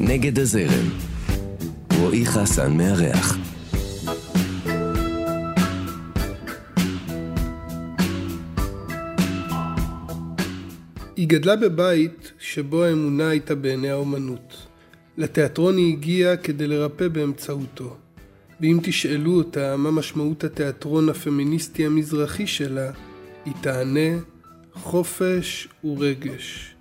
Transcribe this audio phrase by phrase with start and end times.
[0.00, 0.88] נגד הזרם.
[1.98, 3.36] רועי חסן מארח.
[11.16, 14.66] היא גדלה בבית שבו האמונה הייתה בעיני האומנות.
[15.16, 17.96] לתיאטרון היא הגיעה כדי לרפא באמצעותו.
[18.60, 22.90] ואם תשאלו אותה מה משמעות התיאטרון הפמיניסטי המזרחי שלה,
[23.44, 24.18] היא תענה
[24.72, 26.74] חופש ורגש.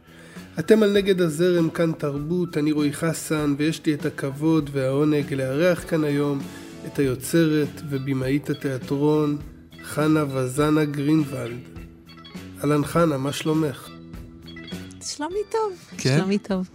[0.59, 5.84] אתם על נגד הזרם כאן תרבות, אני רועי חסן, ויש לי את הכבוד והעונג לארח
[5.89, 6.39] כאן היום
[6.85, 9.38] את היוצרת ובמאית התיאטרון,
[9.84, 11.57] חנה וזנה גרינוולד.
[12.59, 13.89] אהלן חנה, מה שלומך?
[15.01, 15.73] שלומי טוב.
[15.98, 16.17] כן?
[16.17, 16.70] שלומי טוב.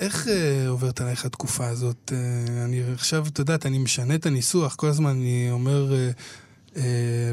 [0.00, 2.12] איך אה, עוברת עלייך התקופה הזאת?
[2.12, 6.10] אה, אני עכשיו, את יודעת, אני משנה את הניסוח, כל הזמן אני אומר אה, אה,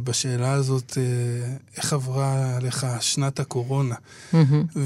[0.03, 3.95] בשאלה הזאת, אה, איך עברה עליך שנת הקורונה?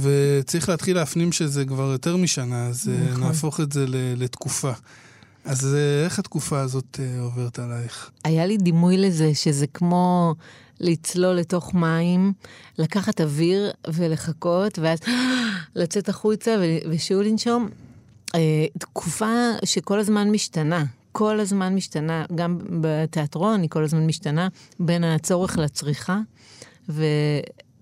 [0.01, 3.23] וצריך להתחיל להפנים שזה כבר יותר משנה, אז אה, נכון.
[3.23, 4.71] נהפוך את זה לתקופה.
[5.45, 8.09] אז אה, איך התקופה הזאת אה, עוברת עלייך?
[8.23, 10.35] היה לי דימוי לזה שזה כמו
[10.79, 12.33] לצלול לתוך מים,
[12.77, 14.99] לקחת אוויר ולחכות, ואז
[15.75, 16.55] לצאת החוצה
[16.89, 17.69] ושוב לנשום.
[18.35, 20.85] אה, תקופה שכל הזמן משתנה.
[21.11, 24.47] כל הזמן משתנה, גם בתיאטרון היא כל הזמן משתנה,
[24.79, 26.19] בין הצורך לצריכה,
[26.89, 27.05] ו...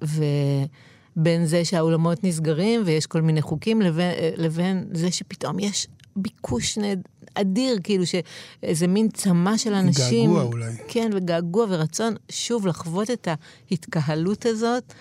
[0.01, 7.01] ובין זה שהאולמות נסגרים ויש כל מיני חוקים, לבין, לבין זה שפתאום יש ביקוש נד...
[7.33, 10.29] אדיר, כאילו שאיזה מין צמא של אנשים.
[10.29, 10.73] געגוע אולי.
[10.87, 13.27] כן, וגעגוע ורצון שוב לחוות את
[13.71, 14.93] ההתקהלות הזאת.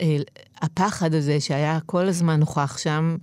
[0.00, 0.16] אה,
[0.62, 3.16] הפחד הזה שהיה כל הזמן נוכח שם,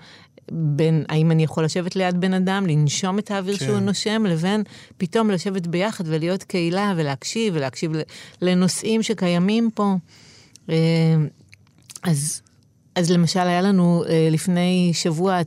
[0.52, 3.66] בין האם אני יכול לשבת ליד בן אדם, לנשום את האוויר כן.
[3.66, 4.64] שהוא נושם, לבין
[4.98, 7.92] פתאום לשבת ביחד ולהיות קהילה ולהקשיב, ולהקשיב
[8.42, 9.96] לנושאים שקיימים פה.
[10.70, 10.76] אה,
[12.04, 12.42] אז,
[12.96, 15.40] אז למשל, היה לנו אה, לפני שבוע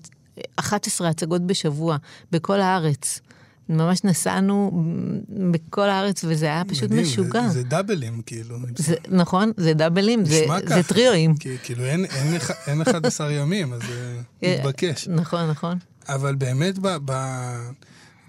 [0.56, 1.96] 11 הצגות בשבוע,
[2.32, 3.20] בכל הארץ.
[3.68, 4.84] ממש נסענו
[5.28, 7.48] בכל הארץ, וזה היה פשוט מדהים, משוגע.
[7.48, 8.56] זה, זה דאבלים, כאילו.
[8.76, 10.82] זה, נכון, זה דאבלים, זה, זה.
[10.82, 11.34] טריואים.
[11.62, 15.08] כאילו אין, אין, אין 11 ימים, אז זה אה, מתבקש.
[15.08, 15.78] נכון, נכון.
[16.08, 17.12] אבל באמת ב, ב,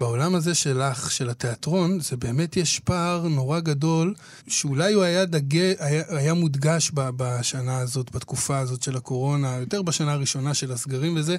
[0.00, 4.14] בעולם הזה שלך, של התיאטרון, זה באמת יש פער נורא גדול,
[4.48, 9.82] שאולי הוא היה, דגה, היה, היה מודגש ב, בשנה הזאת, בתקופה הזאת של הקורונה, יותר
[9.82, 11.36] בשנה הראשונה של הסגרים וזה,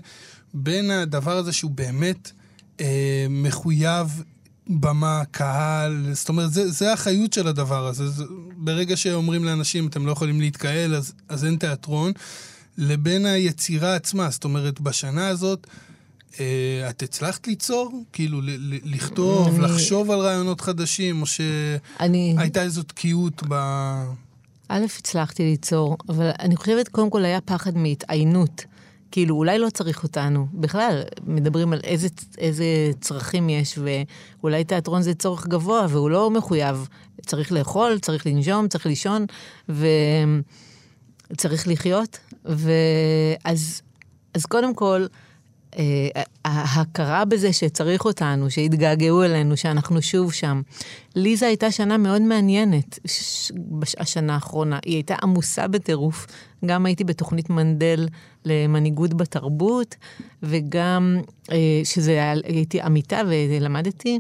[0.54, 2.32] בין הדבר הזה שהוא באמת
[3.30, 4.24] מחויב
[4.70, 8.10] במה, קהל, זאת אומרת, זה, זה האחריות של הדבר הזה.
[8.10, 8.24] זה,
[8.58, 12.12] ברגע שאומרים לאנשים, אתם לא יכולים להתקהל, אז, אז אין תיאטרון,
[12.78, 14.30] לבין היצירה עצמה.
[14.30, 15.68] זאת אומרת, בשנה הזאת,
[16.40, 16.46] אה,
[16.90, 18.04] את הצלחת ליצור?
[18.14, 21.26] כאילו, ל- ל- לכתוב, אני- לחשוב על רעיונות חדשים, או
[22.00, 23.54] אני, שהייתה איזו תקיעות ב...
[24.70, 28.66] א', הצלחתי ליצור, אבל אני חושבת, קודם כל היה פחד מהתעיינות.
[29.12, 30.48] כאילו, אולי לא צריך אותנו.
[30.54, 32.08] בכלל, מדברים על איזה,
[32.38, 32.66] איזה
[33.02, 33.80] צרכים יש,
[34.42, 36.88] ואולי תיאטרון זה צורך גבוה, והוא לא מחויב.
[37.26, 39.26] צריך לאכול, צריך לנשום, צריך לישון,
[41.30, 42.20] וצריך לחיות.
[42.46, 43.82] ואז
[44.34, 45.06] אז קודם כל,
[46.46, 50.62] ההכרה בזה שצריך אותנו, שהתגעגעו אלינו, שאנחנו שוב שם.
[51.16, 53.52] לי זו הייתה שנה מאוד מעניינת, ש-
[53.98, 54.80] השנה האחרונה.
[54.86, 56.28] היא הייתה עמוסה בטירוף.
[56.66, 58.08] גם הייתי בתוכנית מנדל
[58.46, 59.96] למנהיגות בתרבות,
[60.44, 61.18] וגם
[61.52, 64.20] אה, שזה היה, הייתי עמיתה ולמדתי.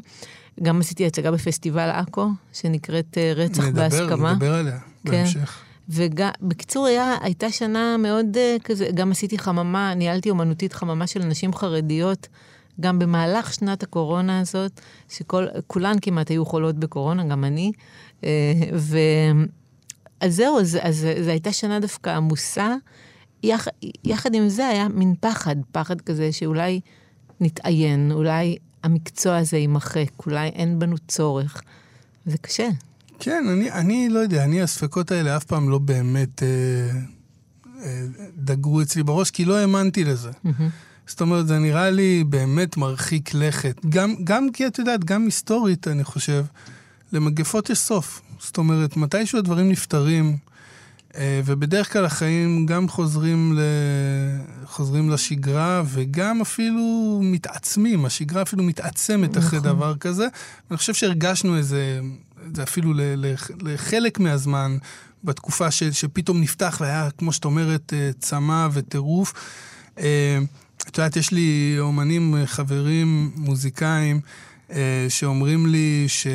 [0.63, 4.33] גם עשיתי הצגה בפסטיבל עכו, שנקראת אה, רצח נדבר, בהסכמה.
[4.33, 5.11] נדבר עליה כן.
[5.11, 5.66] בהמשך.
[5.89, 11.53] ובקיצור, היה, הייתה שנה מאוד uh, כזה, גם עשיתי חממה, ניהלתי אומנותית חממה של נשים
[11.53, 12.27] חרדיות,
[12.79, 17.71] גם במהלך שנת הקורונה הזאת, שכולן כמעט היו חולות בקורונה, גם אני.
[18.21, 18.25] Uh,
[18.73, 18.97] ו...
[20.19, 22.75] אז זהו, אז, אז זו הייתה שנה דווקא עמוסה.
[23.43, 23.67] יח,
[24.03, 26.79] יחד עם זה היה מין פחד, פחד כזה שאולי
[27.39, 31.61] נתעיין, אולי המקצוע הזה יימחק, אולי אין בנו צורך.
[32.25, 32.67] זה קשה.
[33.19, 36.47] כן, אני, אני לא יודע, אני, הספקות האלה אף פעם לא באמת אה,
[37.83, 38.05] אה,
[38.37, 40.31] דגרו אצלי בראש, כי לא האמנתי לזה.
[41.07, 43.85] זאת אומרת, זה נראה לי באמת מרחיק לכת.
[43.89, 46.45] גם, גם כי את יודעת, גם היסטורית, אני חושב,
[47.13, 48.21] למגפות יש סוף.
[48.39, 50.37] זאת אומרת, מתישהו הדברים נפתרים,
[51.17, 53.61] אה, ובדרך כלל החיים גם חוזרים, ל...
[54.65, 58.05] חוזרים לשגרה, וגם אפילו מתעצמים.
[58.05, 59.71] השגרה אפילו מתעצמת אחרי נכון.
[59.71, 60.27] דבר כזה.
[60.71, 61.99] אני חושב שהרגשנו איזה,
[62.53, 62.93] זה אפילו.
[63.61, 64.77] לחלק מהזמן,
[65.23, 65.83] בתקופה ש...
[65.83, 69.33] שפתאום נפתח והיה, כמו שאת אומרת, אה, צמא וטירוף.
[69.99, 70.37] אה,
[70.77, 74.21] את יודעת, יש לי אומנים, אה, חברים, מוזיקאים,
[75.09, 76.27] שאומרים לי ש...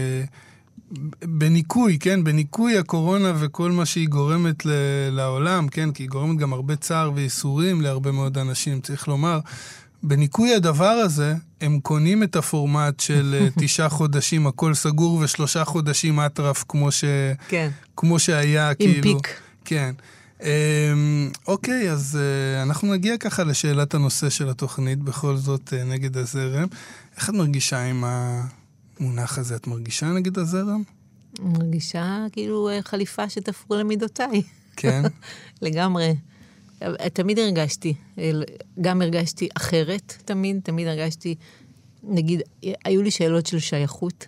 [1.24, 4.66] בניקוי, כן, בניקוי הקורונה וכל מה שהיא גורמת
[5.10, 9.40] לעולם, כן, כי היא גורמת גם הרבה צער וייסורים להרבה מאוד אנשים, צריך לומר.
[10.02, 16.20] בניקוי הדבר הזה, הם קונים את הפורמט של אה, תשעה חודשים, הכל סגור, ושלושה חודשים
[16.20, 17.04] אטרף, כמו, ש...
[17.48, 17.70] כן.
[17.96, 19.02] כמו שהיה, עם כאילו.
[19.02, 19.28] פיק.
[19.64, 19.94] כן.
[20.42, 26.16] אמ, אוקיי, אז אה, אנחנו נגיע ככה לשאלת הנושא של התוכנית, בכל זאת אה, נגד
[26.16, 26.66] הזרם.
[27.16, 29.56] איך את מרגישה עם המונח הזה?
[29.56, 30.82] את מרגישה נגד הזרם?
[31.40, 34.42] מרגישה כאילו חליפה שתפרו למידותיי.
[34.76, 35.02] כן.
[35.62, 36.12] לגמרי.
[37.12, 37.94] תמיד הרגשתי,
[38.80, 41.34] גם הרגשתי אחרת, תמיד, תמיד הרגשתי,
[42.02, 42.42] נגיד,
[42.84, 44.26] היו לי שאלות של שייכות,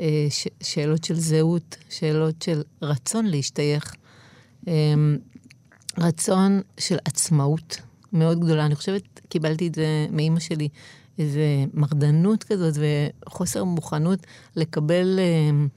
[0.00, 3.94] אה, ש- שאלות של זהות, שאלות של רצון להשתייך,
[4.66, 5.18] אמ,
[5.98, 7.80] רצון של עצמאות
[8.12, 8.66] מאוד גדולה.
[8.66, 10.68] אני חושבת, קיבלתי את זה מאימא שלי,
[11.18, 11.40] איזו
[11.74, 12.74] מרדנות כזאת
[13.26, 14.26] וחוסר מוכנות
[14.56, 15.68] לקבל, אמ,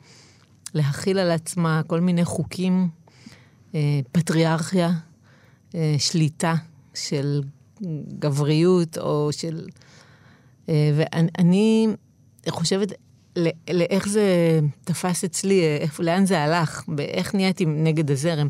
[0.73, 2.89] להכיל על עצמה כל מיני חוקים,
[3.75, 5.10] אה, פטריארכיה, אה,
[5.97, 6.55] שליטה
[6.93, 7.41] של
[8.19, 9.67] גבריות או של...
[10.69, 11.87] אה, ואני
[12.49, 12.93] חושבת
[13.69, 18.47] לאיך זה תפס אצלי, איך, לאן זה הלך, ואיך נהייתי נגד הזרם.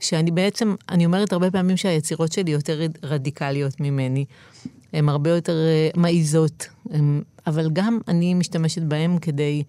[0.00, 4.24] שאני בעצם, אני אומרת הרבה פעמים שהיצירות שלי יותר רדיקליות ממני.
[4.92, 5.56] הן הרבה יותר
[5.96, 6.68] מעיזות,
[7.46, 9.62] אבל גם אני משתמשת בהן כדי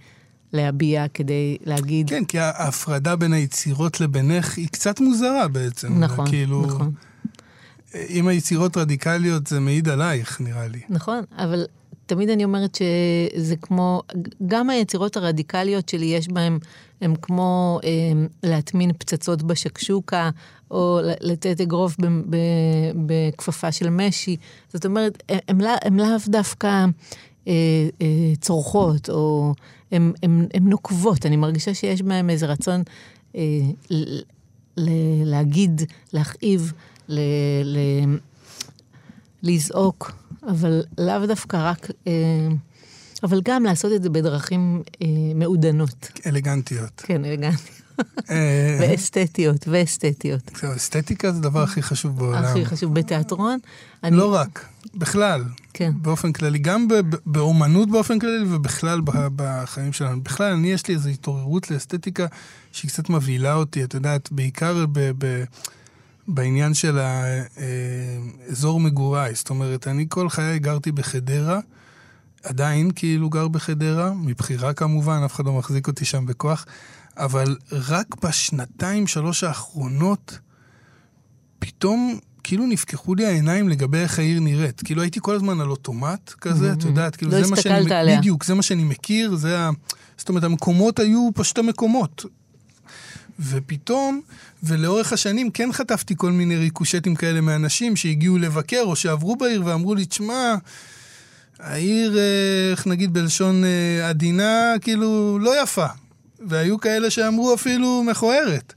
[0.54, 2.10] להביע, כדי להגיד...
[2.10, 6.04] כן, כי ההפרדה בין היצירות לבינך היא קצת מוזרה בעצם.
[6.04, 6.92] נכון, כאילו, נכון.
[8.10, 10.80] אם היצירות רדיקליות זה מעיד עלייך, נראה לי.
[10.90, 11.66] נכון, אבל
[12.06, 14.02] תמיד אני אומרת שזה כמו,
[14.48, 16.60] גם היצירות הרדיקליות שלי יש בהן,
[17.02, 17.90] הן כמו אה,
[18.44, 20.30] להטמין פצצות בשקשוקה,
[20.72, 21.96] או לתת אגרוף
[23.06, 24.38] בכפפה של משי.
[24.74, 26.86] זאת אומרת, הן לאו דווקא
[28.42, 29.54] צורכות, או
[29.92, 30.14] הן
[30.62, 31.26] נוקבות.
[31.26, 32.84] אני מרגישה שיש בהן איזה רצון
[33.36, 33.42] אה,
[33.90, 34.20] ל,
[34.78, 34.90] ל,
[35.26, 35.82] להגיד,
[36.14, 36.74] להכאיב,
[39.44, 40.12] לזעוק,
[40.48, 41.88] אבל לאו דווקא רק...
[42.08, 42.48] אה,
[43.24, 46.12] אבל גם לעשות את זה בדרכים אה, מעודנות.
[46.26, 47.02] אלגנטיות.
[47.06, 47.79] כן, אלגנטיות.
[48.80, 50.52] ואסתטיות, ואסתטיות.
[50.76, 52.44] אסתטיקה זה הדבר הכי חשוב בעולם.
[52.44, 53.60] הכי חשוב בתיאטרון.
[54.04, 54.18] אני...
[54.18, 54.66] לא רק,
[54.96, 55.44] בכלל.
[55.74, 55.92] כן.
[56.02, 56.88] באופן כללי, גם
[57.26, 59.02] באומנות באופן כללי ובכלל
[59.36, 60.22] בחיים שלנו.
[60.22, 62.26] בכלל, אני, יש לי איזו התעוררות לאסתטיקה
[62.72, 65.12] שהיא קצת מבהילה אותי, את יודעת, בעיקר ב...
[65.18, 65.44] ב
[66.32, 69.36] בעניין של האזור מגוריי.
[69.36, 71.60] זאת אומרת, אני כל חיי גרתי בחדרה,
[72.44, 76.66] עדיין כאילו גר בחדרה, מבחירה כמובן, אף אחד לא מחזיק אותי שם בכוח,
[77.20, 80.40] אבל רק בשנתיים, שלוש האחרונות,
[81.60, 84.82] פתאום כאילו נפקחו לי העיניים לגבי איך העיר נראית.
[84.86, 87.76] כאילו הייתי כל הזמן על אוטומט כזה, את יודעת, כאילו לא זה מה שאני...
[87.76, 88.18] הסתכלת עליה.
[88.18, 89.70] בדיוק, זה מה שאני מכיר, זה ה...
[90.18, 92.26] זאת אומרת, המקומות היו פשוט המקומות.
[93.40, 94.22] ופתאום,
[94.64, 99.96] ולאורך השנים כן חטפתי כל מיני ריקושטים כאלה מאנשים שהגיעו לבקר או שעברו בעיר ואמרו
[99.96, 100.56] לי, תשמע,
[101.60, 105.86] העיר, אה, איך נגיד בלשון אה, עדינה, כאילו לא יפה.
[106.48, 108.74] והיו כאלה שאמרו אפילו מכוערת.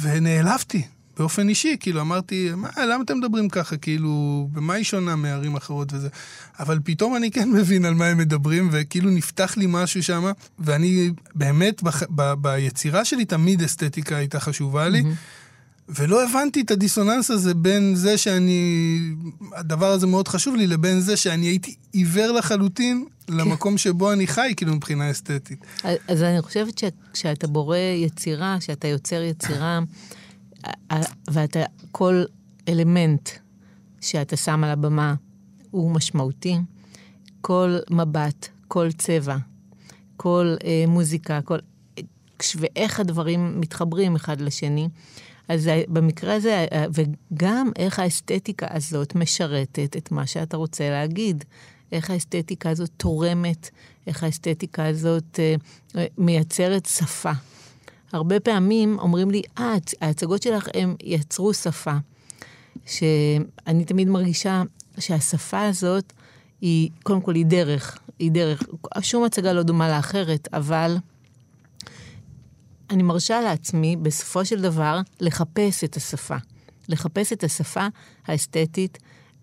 [0.00, 0.82] ונעלבתי
[1.18, 5.92] באופן אישי, כאילו אמרתי, מה, למה אתם מדברים ככה, כאילו, במה היא שונה מערים אחרות
[5.92, 6.08] וזה?
[6.58, 10.24] אבל פתאום אני כן מבין על מה הם מדברים, וכאילו נפתח לי משהו שם,
[10.58, 15.00] ואני באמת, בח, ב, ביצירה שלי תמיד אסתטיקה הייתה חשובה לי.
[15.00, 15.43] Mm-hmm.
[15.88, 18.98] ולא הבנתי את הדיסוננס הזה בין זה שאני,
[19.56, 24.52] הדבר הזה מאוד חשוב לי, לבין זה שאני הייתי עיוור לחלוטין למקום שבו אני חי,
[24.56, 25.64] כאילו, מבחינה אסתטית.
[26.08, 29.80] אז אני חושבת שכשאתה בורא יצירה, כשאתה יוצר יצירה,
[31.30, 31.60] ואתה,
[31.92, 32.24] כל
[32.68, 33.28] אלמנט
[34.00, 35.14] שאתה שם על הבמה
[35.70, 36.56] הוא משמעותי,
[37.40, 39.36] כל מבט, כל צבע,
[40.16, 41.58] כל אה, מוזיקה, כל...
[42.56, 44.88] ואיך הדברים מתחברים אחד לשני.
[45.48, 51.44] אז במקרה הזה, וגם איך האסתטיקה הזאת משרתת את מה שאתה רוצה להגיד.
[51.92, 53.70] איך האסתטיקה הזאת תורמת,
[54.06, 55.40] איך האסתטיקה הזאת
[55.96, 57.32] אה, מייצרת שפה.
[58.12, 61.94] הרבה פעמים אומרים לי, אה, ההצגות שלך הם יצרו שפה.
[62.86, 64.62] שאני תמיד מרגישה
[64.98, 66.12] שהשפה הזאת
[66.60, 67.98] היא, קודם כל, היא דרך.
[68.18, 68.62] היא דרך.
[69.00, 70.96] שום הצגה לא דומה לאחרת, אבל
[72.90, 76.36] אני מרשה לעצמי, בסופו של דבר, לחפש את השפה.
[76.88, 77.86] לחפש את השפה
[78.26, 78.98] האסתטית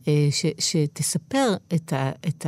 [0.08, 2.46] אה, ש, שתספר את, ה, את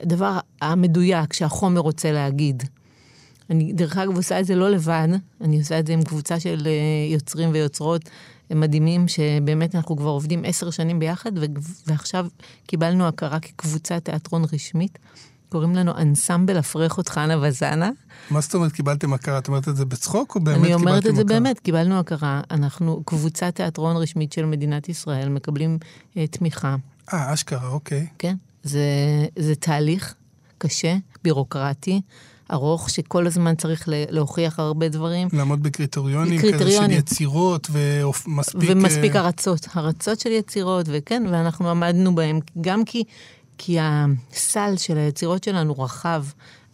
[0.00, 2.62] הדבר המדויק שהחומר רוצה להגיד.
[3.50, 5.08] אני, דרך אגב, עושה את זה לא לבד,
[5.40, 8.02] אני עושה את זה עם קבוצה של אה, יוצרים ויוצרות
[8.50, 11.32] מדהימים, שבאמת אנחנו כבר עובדים עשר שנים ביחד,
[11.86, 12.26] ועכשיו
[12.66, 14.98] קיבלנו הכרה כקבוצת תיאטרון רשמית.
[15.48, 17.90] קוראים לנו אנסמבל אפרחות חנה וזנה.
[18.30, 19.38] מה זאת אומרת קיבלתם הכרה?
[19.38, 20.82] את אומרת את זה בצחוק או באמת קיבלתם הכרה?
[20.82, 21.40] אני אומרת את זה הכרה?
[21.40, 22.40] באמת, קיבלנו הכרה.
[22.50, 26.76] אנחנו קבוצת תיאטרון רשמית של מדינת ישראל, מקבלים uh, תמיכה.
[27.12, 28.06] אה, אשכרה, אוקיי.
[28.18, 28.36] כן?
[28.62, 28.80] זה,
[29.36, 30.14] זה תהליך
[30.58, 32.00] קשה, בירוקרטי,
[32.52, 35.28] ארוך, שכל הזמן צריך להוכיח הרבה דברים.
[35.32, 36.78] לעמוד בקריטריונים, בקריטריונים.
[36.78, 38.70] כזה של יצירות ומספיק...
[38.72, 43.04] ומספיק אה, הרצות, הרצות של יצירות, וכן, ואנחנו עמדנו בהם, גם כי,
[43.58, 46.24] כי הסל של היצירות שלנו רחב.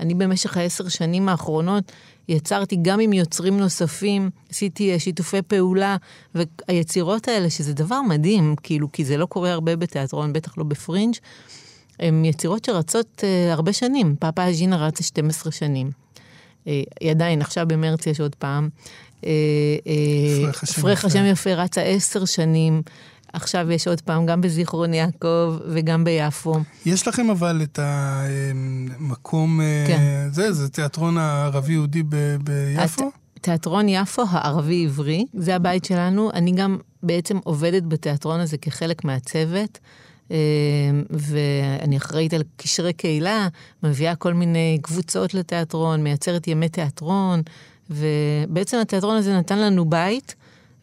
[0.00, 1.92] אני במשך העשר שנים האחרונות
[2.28, 5.96] יצרתי גם עם יוצרים נוספים, עשיתי אה, שיתופי פעולה,
[6.34, 11.14] והיצירות האלה, שזה דבר מדהים, כאילו, כי זה לא קורה הרבה בתיאטרון, בטח לא בפרינג',
[11.98, 14.16] הן יצירות שרצות uh, הרבה שנים.
[14.18, 15.90] פאפה אג'ינה רצה 12 שנים.
[15.90, 16.68] Uh,
[17.00, 18.68] היא עדיין, עכשיו במרץ יש עוד פעם.
[19.20, 21.04] פרח השם פרח.
[21.04, 22.82] השם יפה רצה עשר שנים.
[23.32, 26.54] עכשיו יש עוד פעם, גם בזיכרון יעקב וגם ביפו.
[26.86, 29.60] יש לכם אבל את המקום...
[29.60, 30.28] אה, כן.
[30.32, 33.04] זה, זה תיאטרון הערבי-יהודי ב- ביפו?
[33.08, 36.30] הת- תיאטרון יפו הערבי-עברי, זה הבית שלנו.
[36.34, 39.78] אני גם בעצם עובדת בתיאטרון הזה כחלק מהצוות.
[40.30, 40.36] אה,
[41.10, 43.48] ואני אחראית על קשרי קהילה,
[43.82, 47.42] מביאה כל מיני קבוצות לתיאטרון, מייצרת ימי תיאטרון,
[47.90, 50.34] ובעצם התיאטרון הזה נתן לנו בית,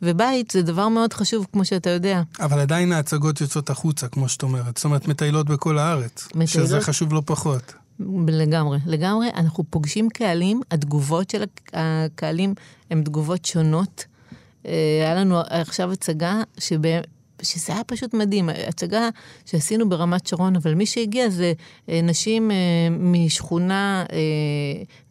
[0.02, 2.22] ובית זה דבר מאוד חשוב, כמו שאתה יודע.
[2.40, 4.78] אבל עדיין ההצגות יוצאות החוצה, כמו שאת אומרת.
[4.78, 6.26] זאת אומרת, מטיילות בכל הארץ.
[6.28, 6.50] מטיילות.
[6.50, 7.74] שזה חשוב לא פחות.
[8.28, 9.28] לגמרי, לגמרי.
[9.36, 12.54] אנחנו פוגשים קהלים, התגובות של הק- הקהלים
[12.92, 14.06] הן תגובות שונות.
[14.66, 16.90] אה, היה לנו עכשיו הצגה שבה,
[17.42, 19.10] שזה היה פשוט מדהים, הצגה
[19.46, 21.54] שעשינו ברמת שרון, אבל מי שהגיע זה
[21.90, 22.56] אה, נשים אה,
[23.00, 24.06] משכונה,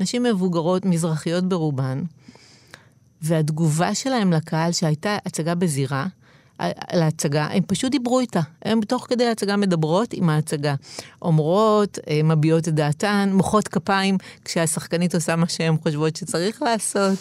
[0.00, 2.02] נשים מבוגרות, מזרחיות ברובן,
[3.23, 6.06] והתגובה שלהם לקהל, שהייתה הצגה בזירה,
[6.58, 8.40] על ההצגה, הם פשוט דיברו איתה.
[8.62, 10.75] הם תוך כדי ההצגה מדברות עם ההצגה.
[11.23, 17.18] אומרות, אה, מביעות את דעתן, מוחות כפיים כשהשחקנית עושה מה שהן חושבות שצריך לעשות.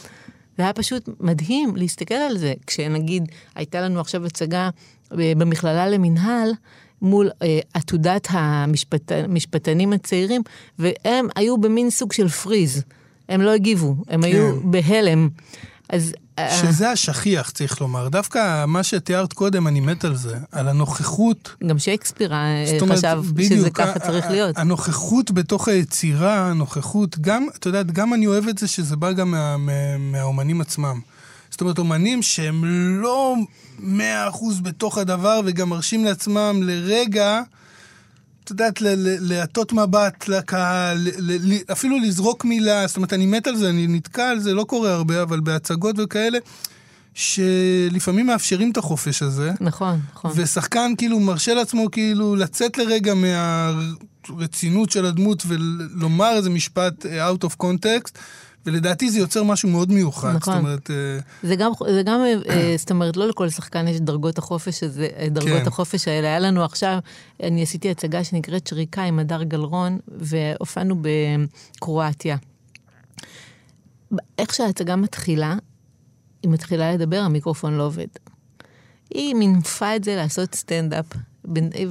[0.57, 2.53] זה היה פשוט מדהים להסתכל על זה.
[2.67, 4.69] כשנגיד, הייתה לנו עכשיו הצגה
[5.11, 6.51] אה, במכללה למינהל,
[7.01, 10.41] מול אה, עתודת המשפט, המשפטנים הצעירים,
[10.79, 12.83] והם היו במין סוג של פריז.
[13.29, 14.27] הם לא הגיבו, הם כן.
[14.27, 15.29] היו בהלם.
[15.89, 16.13] אז...
[16.39, 18.09] אה, שזה השכיח, צריך לומר.
[18.09, 20.37] דווקא מה שתיארת קודם, אני מת על זה.
[20.51, 21.55] על הנוכחות.
[21.67, 24.57] גם שייקספיר אה, חשב בדיוק, שזה ככה צריך להיות.
[24.57, 29.31] הנוכחות בתוך היצירה, הנוכחות, גם, את יודעת, גם אני אוהב את זה שזה בא גם
[29.31, 30.99] מה, מה, מהאומנים עצמם.
[31.49, 32.65] זאת אומרת, אומנים שהם
[33.01, 33.35] לא
[33.79, 37.41] מאה אחוז בתוך הדבר וגם מרשים לעצמם לרגע,
[38.45, 38.81] את יודעת,
[39.19, 41.07] להטות מבט לקהל,
[41.71, 44.93] אפילו לזרוק מילה, זאת אומרת, אני מת על זה, אני נתקע על זה, לא קורה
[44.93, 46.37] הרבה, אבל בהצגות וכאלה,
[47.13, 49.51] שלפעמים מאפשרים את החופש הזה.
[49.61, 50.31] נכון, נכון.
[50.35, 57.45] ושחקן כאילו מרשה לעצמו כאילו לצאת לרגע מהרצינות של הדמות ולומר איזה משפט אה, out
[57.45, 58.11] of context,
[58.65, 60.35] ולדעתי זה יוצר משהו מאוד מיוחד.
[60.35, 60.53] נכון.
[60.53, 62.19] זאת אומרת, אה, זה גם, זה גם,
[62.49, 65.67] אה, זאת אומרת, לא לכל שחקן יש דרגות החופש הזה, אה, דרגות כן.
[65.67, 66.27] החופש האלה.
[66.27, 66.97] היה לנו עכשיו,
[67.43, 72.37] אני עשיתי הצגה שנקראת שריקה עם הדר גלרון, והופענו בקרואטיה.
[74.37, 75.55] איך שההצגה מתחילה,
[76.43, 78.07] היא מתחילה לדבר, המיקרופון לא עובד.
[79.09, 81.05] היא מינפה את זה לעשות סטנדאפ,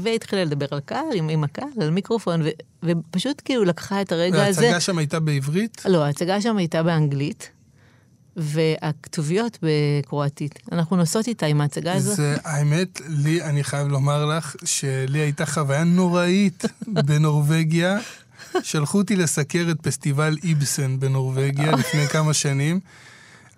[0.02, 2.48] והתחילה לדבר על קהל, עם, עם הקהל, על מיקרופון, ו,
[2.82, 4.60] ופשוט כאילו לקחה את הרגע הזה.
[4.60, 5.82] וההצגה שם הייתה בעברית.
[5.86, 7.50] לא, ההצגה שם הייתה באנגלית,
[8.36, 10.58] והכתוביות בקרואטית.
[10.72, 12.14] אנחנו נוסעות איתה עם ההצגה הזו.
[12.14, 16.64] זה, האמת, לי, אני חייב לומר לך, שלי הייתה חוויה נוראית
[17.06, 17.98] בנורבגיה.
[18.62, 22.80] שלחו אותי לסקר את פסטיבל איבסן בנורבגיה לפני כמה שנים.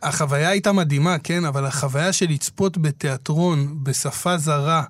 [0.02, 4.82] החוויה הייתה מדהימה, כן, אבל החוויה של לצפות בתיאטרון בשפה זרה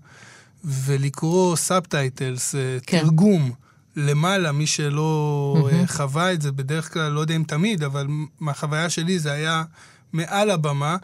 [0.67, 2.79] ולקרוא subtitles, כן.
[2.87, 3.01] כן.
[3.01, 3.53] תרגום,
[3.97, 5.87] למעלה, מי שלא אמ-המ.
[5.87, 8.07] חווה את זה, בדרך כלל, לא יודע אם תמיד, אבל
[8.41, 9.63] מהחוויה שלי זה היה
[10.13, 10.97] מעל הבמה,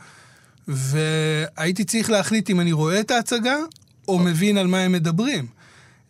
[0.68, 3.56] והייתי צריך להחליט אם אני רואה את ההצגה,
[4.08, 5.46] או מבין על מה הם מדברים.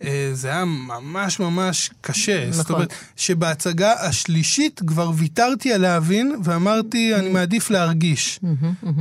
[0.05, 2.41] אה, זה היה ממש ממש קשה.
[2.41, 2.53] נכון.
[2.53, 8.41] זאת אומרת, שבהצגה השלישית כבר ויתרתי על להבין, ואמרתי, אני מעדיף להרגיש.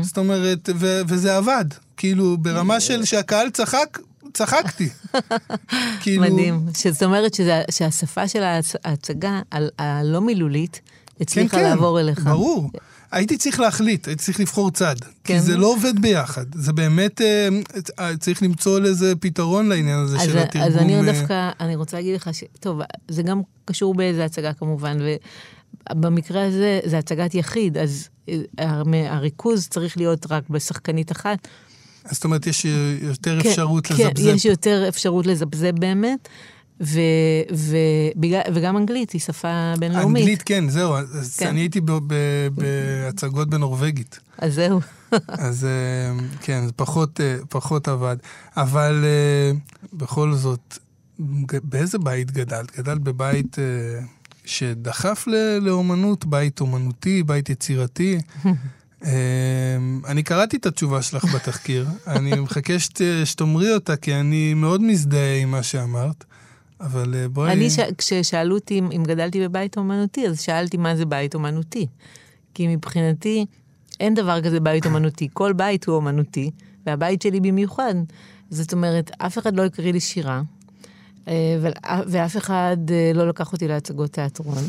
[0.01, 1.65] זאת אומרת, ו- וזה עבד.
[1.97, 3.99] כאילו, ברמה של שהקהל צחק,
[4.33, 4.89] צחקתי.
[6.01, 6.65] כאילו, מדהים.
[6.91, 9.41] זאת אומרת שזה, שהשפה של ההצ- ההצגה,
[9.79, 12.19] הלא מילולית, כן, הצליחה כן, לעבור אליך.
[12.23, 12.71] ברור.
[13.11, 14.95] הייתי צריך להחליט, הייתי צריך לבחור צד.
[15.01, 15.33] כן.
[15.33, 16.45] כי זה לא עובד ביחד.
[16.55, 17.47] זה באמת, אה,
[17.99, 20.67] אה, צריך למצוא לזה פתרון לעניין הזה אז, של התרגום.
[20.67, 22.43] אז אני אה, דווקא, אני רוצה להגיד לך ש...
[22.59, 24.97] טוב, זה גם קשור באיזה הצגה כמובן,
[25.91, 28.09] ובמקרה הזה זה הצגת יחיד, אז
[28.57, 31.47] הר- הריכוז צריך להיות רק בשחקנית אחת.
[32.05, 32.65] אז זאת אומרת, יש
[33.01, 34.27] יותר כן, אפשרות כן, לזבזב.
[34.35, 36.29] יש יותר אפשרות לזבזב באמת,
[36.81, 36.99] ו,
[37.51, 40.21] ובגלל, וגם אנגלית היא שפה בינלאומית.
[40.21, 40.95] אנגלית, כן, זהו.
[40.95, 41.47] אז כן.
[41.47, 44.19] אני הייתי ב- ב- בהצגות בנורבגית.
[44.37, 44.79] אז זהו.
[45.27, 48.17] אז אה, כן, זה פחות, אה, פחות עבד.
[48.57, 49.51] אבל אה,
[49.93, 50.77] בכל זאת,
[51.63, 52.77] באיזה בית גדלת?
[52.77, 53.57] גדלת בבית
[54.45, 55.27] שדחף
[55.61, 58.17] לאומנות, בית אומנותי, בית יצירתי.
[60.05, 62.73] אני קראתי את התשובה שלך בתחקיר, אני מחכה
[63.25, 66.23] שתאמרי אותה, כי אני מאוד מזדהה עם מה שאמרת.
[66.81, 67.51] אבל בואי...
[67.51, 67.79] אני, ש...
[67.97, 71.87] כששאלו אותי אם, אם גדלתי בבית אומנותי, אז שאלתי מה זה בית אומנותי.
[72.53, 73.45] כי מבחינתי,
[73.99, 75.27] אין דבר כזה בית אומנותי.
[75.33, 76.51] כל בית הוא אומנותי,
[76.85, 77.95] והבית שלי במיוחד.
[78.49, 80.41] זאת אומרת, אף אחד לא הקריא לי שירה,
[81.27, 81.57] אה,
[82.07, 84.63] ואף אחד אה, לא לקח אותי להצגות תיאטרון,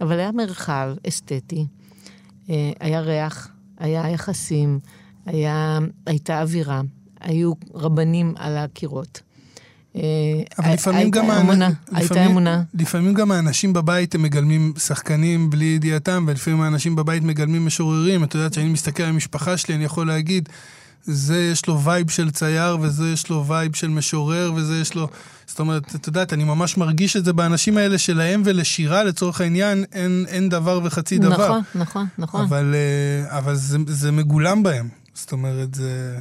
[0.00, 1.66] אבל היה מרחב אסתטי,
[2.50, 4.78] אה, היה ריח, היה יחסים,
[5.26, 6.80] היה, הייתה אווירה,
[7.20, 9.20] היו רבנים על הקירות.
[10.58, 11.30] אבל לפעמים גם...
[11.30, 12.62] הייתה אמונה, הייתה אמונה.
[12.74, 18.24] לפעמים גם האנשים בבית הם מגלמים שחקנים בלי ידיעתם, ולפעמים האנשים בבית מגלמים משוררים.
[18.24, 20.48] את יודעת, כשאני מסתכל על המשפחה שלי, אני יכול להגיד,
[21.02, 25.08] זה יש לו vibe של צייר, וזה יש לו vibe של משורר, וזה יש לו...
[25.54, 29.84] זאת אומרת, את יודעת, אני ממש מרגיש את זה באנשים האלה שלהם ולשירה, לצורך העניין,
[29.92, 31.48] אין, אין דבר וחצי דבר.
[31.48, 32.40] נכון, נכון, נכון.
[32.40, 34.88] אבל, אה, אבל זה, זה מגולם בהם.
[35.14, 36.18] זאת אומרת, זה...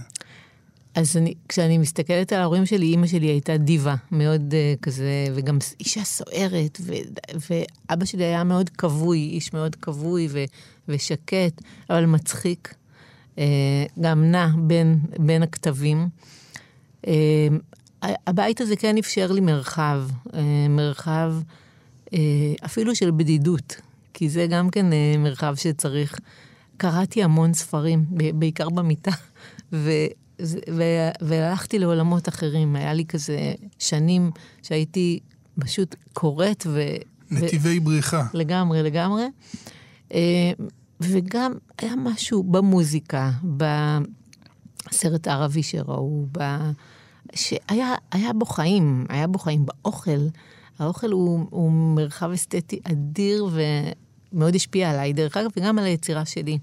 [0.95, 5.57] אז אני, כשאני מסתכלת על ההורים שלי, אימא שלי הייתה דיבה, מאוד uh, כזה, וגם
[5.79, 6.93] אישה סוערת, ו,
[7.49, 10.43] ואבא שלי היה מאוד כבוי, איש מאוד כבוי ו,
[10.87, 12.73] ושקט, אבל מצחיק.
[13.35, 13.39] Uh,
[14.01, 16.07] גם נע בין, בין הכתבים.
[17.01, 17.07] Uh,
[18.27, 20.31] הבית הזה כן אפשר לי מרחב, uh,
[20.69, 21.33] מרחב
[22.05, 22.09] uh,
[22.65, 23.75] אפילו של בדידות,
[24.13, 26.19] כי זה גם כן uh, מרחב שצריך.
[26.77, 29.11] קראתי המון ספרים, בעיקר במיטה,
[29.73, 29.91] ו...
[31.21, 32.75] והלכתי לעולמות אחרים.
[32.75, 34.31] היה לי כזה שנים
[34.61, 35.19] שהייתי
[35.59, 36.81] פשוט קוראת ו...
[37.31, 37.83] נתיבי ו...
[37.83, 38.25] בריחה.
[38.33, 39.23] לגמרי, לגמרי.
[40.13, 40.51] אה,
[41.01, 43.31] וגם היה משהו במוזיקה,
[44.87, 46.39] בסרט הערבי שראו, ב...
[47.35, 50.27] שהיה בו חיים, היה בו חיים באוכל.
[50.79, 53.49] האוכל הוא, הוא מרחב אסתטי אדיר
[54.33, 56.57] ומאוד השפיע עליי, דרך אגב, וגם על היצירה שלי.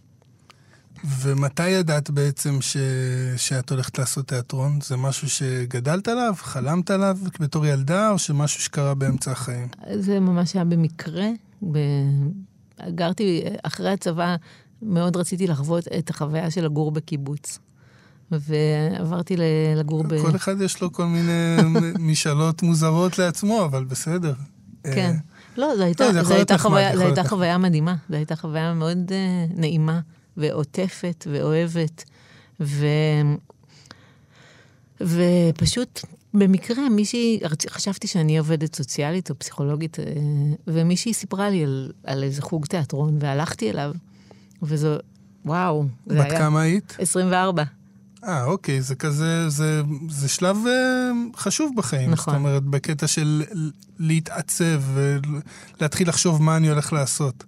[1.05, 2.77] ומתי ידעת בעצם ש...
[3.37, 4.79] שאת הולכת לעשות תיאטרון?
[4.83, 9.69] זה משהו שגדלת עליו, חלמת עליו בתור ילדה, או שמשהו שקרה באמצע החיים?
[9.95, 11.29] זה ממש היה במקרה.
[11.73, 11.79] ב...
[12.89, 14.37] גרתי, אחרי הצבא,
[14.83, 17.59] מאוד רציתי לחוות את החוויה של לגור בקיבוץ.
[18.33, 19.37] ועברתי
[19.77, 20.23] לגור ב...
[20.23, 21.57] כל אחד יש לו כל מיני
[22.11, 24.35] משאלות מוזרות לעצמו, אבל בסדר.
[24.83, 25.17] כן.
[25.57, 27.95] לא, זו הייתה, לא, הייתה, חוויה, הייתה חוויה מדהימה.
[28.11, 30.01] זו הייתה חוויה מאוד uh, נעימה.
[30.37, 32.05] ועוטפת ואוהבת.
[32.61, 32.87] ו...
[35.01, 36.01] ופשוט
[36.35, 40.05] במקרה מישהי, חשבתי שאני עובדת סוציאלית או פסיכולוגית, אה,
[40.67, 43.93] ומישהי סיפרה לי על, על איזה חוג תיאטרון, והלכתי אליו,
[44.63, 44.97] וזו,
[45.45, 45.85] וואו.
[46.07, 46.97] בת כמה היית?
[46.99, 47.63] 24.
[48.25, 52.11] אה, אוקיי, זה כזה, זה, זה שלב אה, חשוב בחיים.
[52.11, 52.35] נכון.
[52.35, 53.43] זאת אומרת, בקטע של
[53.99, 57.45] להתעצב ולהתחיל לחשוב מה אני הולך לעשות.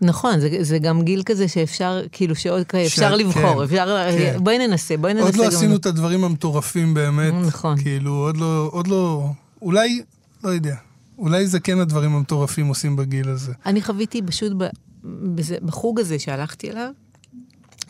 [0.00, 3.20] נכון, זה, זה גם גיל כזה שאפשר, כאילו, שעוד, אפשר ש...
[3.20, 4.36] לבחור, כן, אפשר, כן.
[4.40, 5.26] בואי ננסה, בואי ננסה.
[5.26, 7.34] עוד לא עשינו את הדברים המטורפים באמת.
[7.46, 7.82] נכון.
[7.82, 9.28] כאילו, עוד לא, עוד לא,
[9.62, 10.02] אולי,
[10.44, 10.76] לא יודע,
[11.18, 13.52] אולי זה כן הדברים המטורפים עושים בגיל הזה.
[13.66, 14.64] אני חוויתי פשוט ב,
[15.04, 16.90] בזה, בחוג הזה שהלכתי אליו,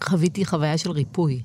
[0.05, 1.43] חוויתי חוויה של ריפוי.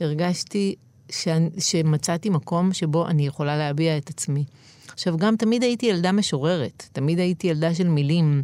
[0.00, 0.74] הרגשתי
[1.10, 4.44] ש, שמצאתי מקום שבו אני יכולה להביע את עצמי.
[4.92, 8.42] עכשיו, גם תמיד הייתי ילדה משוררת, תמיד הייתי ילדה של מילים.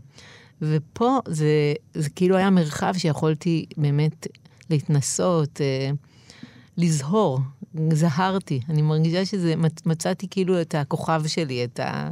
[0.63, 4.27] ופה זה, זה כאילו היה מרחב שיכולתי באמת
[4.71, 5.91] להתנסות, אה,
[6.77, 7.41] לזהור.
[7.93, 8.61] זהרתי.
[8.69, 9.55] אני מרגישה שזה,
[9.87, 12.11] מצאתי כאילו את הכוכב שלי, את ה...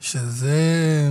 [0.00, 1.08] שזה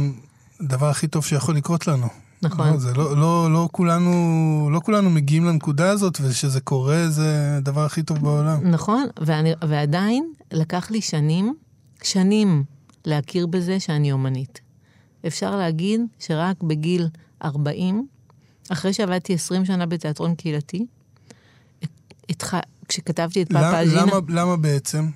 [0.60, 2.08] הדבר הכי טוב שיכול לקרות לנו.
[2.42, 2.68] נכון.
[2.68, 7.86] לא, זה לא, לא, לא, כולנו, לא כולנו מגיעים לנקודה הזאת, ושזה קורה זה הדבר
[7.86, 8.72] הכי טוב בעולם.
[8.72, 11.54] נכון, ואני, ועדיין לקח לי שנים,
[12.04, 12.64] שנים
[13.06, 14.62] להכיר בזה שאני אומנית.
[15.28, 17.08] אפשר להגיד שרק בגיל
[17.44, 18.08] 40,
[18.70, 20.86] אחרי שעבדתי 20 שנה בתיאטרון קהילתי,
[22.30, 22.54] התח...
[22.88, 24.02] כשכתבתי את פאפה אלג'ינה...
[24.02, 25.10] למה, למה בעצם?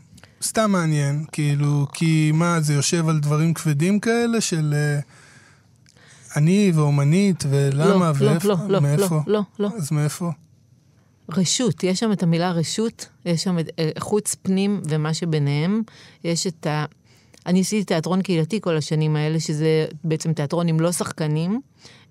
[0.43, 5.03] סתם מעניין, כאילו, כי מה, זה יושב על דברים כבדים כאלה של uh,
[6.35, 8.47] אני ואומנית, ולמה, לא, ואיפה?
[8.47, 9.15] לא, לא, מאיפה?
[9.15, 9.69] לא, לא, לא.
[9.77, 10.31] אז מאיפה?
[11.31, 15.81] רשות, יש שם את המילה רשות, יש שם את אה, חוץ פנים ומה שביניהם,
[16.23, 16.85] יש את ה...
[17.45, 21.61] אני עשיתי תיאטרון קהילתי כל השנים האלה, שזה בעצם תיאטרון עם לא שחקנים,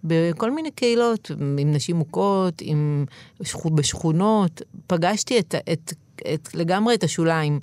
[0.04, 3.04] בכל מיני קהילות, עם נשים מוכות, עם
[3.42, 4.62] שכו, בשכונות.
[4.86, 5.92] פגשתי את, את,
[6.34, 7.60] את, לגמרי את השוליים.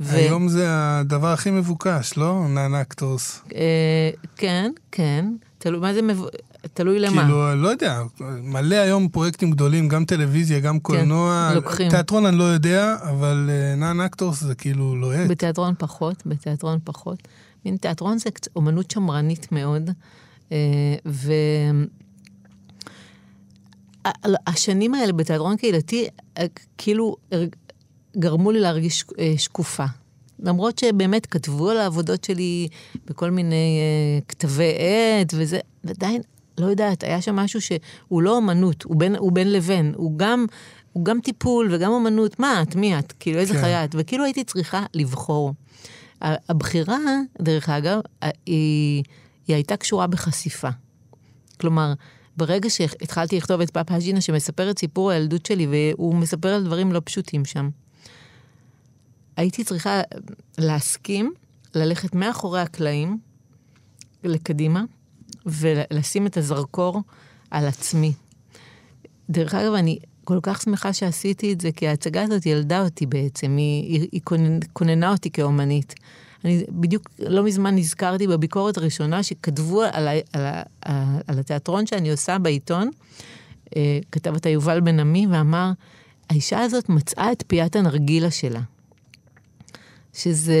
[0.00, 0.16] ו...
[0.16, 2.46] היום זה הדבר הכי מבוקש, לא?
[2.48, 3.42] non-actors.
[3.54, 5.24] אה, כן, כן.
[5.58, 6.36] תלוי מה זה מבוקש.
[6.74, 7.22] תלוי למה.
[7.22, 8.02] כאילו, לא יודע,
[8.42, 11.46] מלא היום פרויקטים גדולים, גם טלוויזיה, גם קולנוע.
[11.50, 11.90] כן, לוקחים.
[11.90, 15.30] תיאטרון אני לא יודע, אבל non-actors זה כאילו לוהט.
[15.30, 17.28] בתיאטרון פחות, בתיאטרון פחות.
[17.64, 19.90] מין תיאטרון זה קצת אומנות שמרנית מאוד,
[20.52, 20.56] אה,
[21.06, 21.32] ו...
[24.46, 26.06] השנים האלה בתיאטרון קהילתי,
[26.38, 26.46] אה,
[26.78, 27.16] כאילו
[28.16, 29.84] גרמו לי להרגיש אה, שקופה.
[30.40, 32.68] למרות שבאמת כתבו על העבודות שלי
[33.06, 36.22] בכל מיני אה, כתבי עת וזה, ועדיין,
[36.58, 40.46] לא יודעת, היה שם משהו שהוא לא אומנות, הוא בין, הוא בין לבין, הוא גם,
[40.92, 43.60] הוא גם טיפול וגם אומנות, מה את, מי את, כאילו איזה כן.
[43.60, 45.54] חיה את, וכאילו הייתי צריכה לבחור.
[46.20, 46.98] הבחירה,
[47.42, 48.00] דרך אגב,
[48.46, 49.02] היא,
[49.46, 50.68] היא הייתה קשורה בחשיפה.
[51.60, 51.92] כלומר,
[52.36, 56.92] ברגע שהתחלתי לכתוב את פאפה ז'ינה, שמספר את סיפור הילדות שלי, והוא מספר על דברים
[56.92, 57.68] לא פשוטים שם,
[59.38, 60.00] הייתי צריכה
[60.58, 61.32] להסכים
[61.74, 63.18] ללכת מאחורי הקלעים
[64.24, 64.84] לקדימה,
[65.46, 67.02] ולשים את הזרקור
[67.50, 68.12] על עצמי.
[69.30, 73.56] דרך אגב, אני כל כך שמחה שעשיתי את זה, כי ההצגה הזאת ילדה אותי בעצם,
[73.56, 74.20] היא, היא, היא
[74.72, 75.94] כוננה אותי כאומנית.
[76.44, 80.62] אני בדיוק לא מזמן נזכרתי בביקורת הראשונה שכתבו על, על, ה,
[81.26, 82.90] על התיאטרון שאני עושה בעיתון,
[83.76, 85.70] אה, כתב אותה יובל בן עמי ואמר,
[86.30, 88.60] האישה הזאת מצאה את פיית הנרגילה שלה.
[90.12, 90.56] שזה,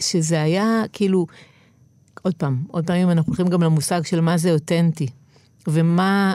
[0.00, 1.26] שזה היה כאילו,
[2.22, 5.06] עוד פעם, עוד פעם אם אנחנו הולכים גם למושג של מה זה אותנטי,
[5.66, 6.34] ומה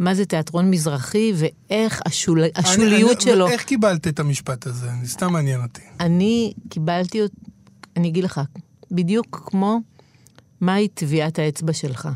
[0.00, 3.48] מה זה תיאטרון מזרחי, ואיך השול, השוליות אני, שלו.
[3.48, 4.92] איך קיבלת את המשפט הזה?
[4.92, 5.82] אני סתם מעניין אותי.
[6.00, 7.20] אני קיבלתי,
[7.96, 8.40] אני אגיד לך,
[8.90, 9.80] בדיוק כמו
[10.60, 12.08] מהי טביעת האצבע שלך.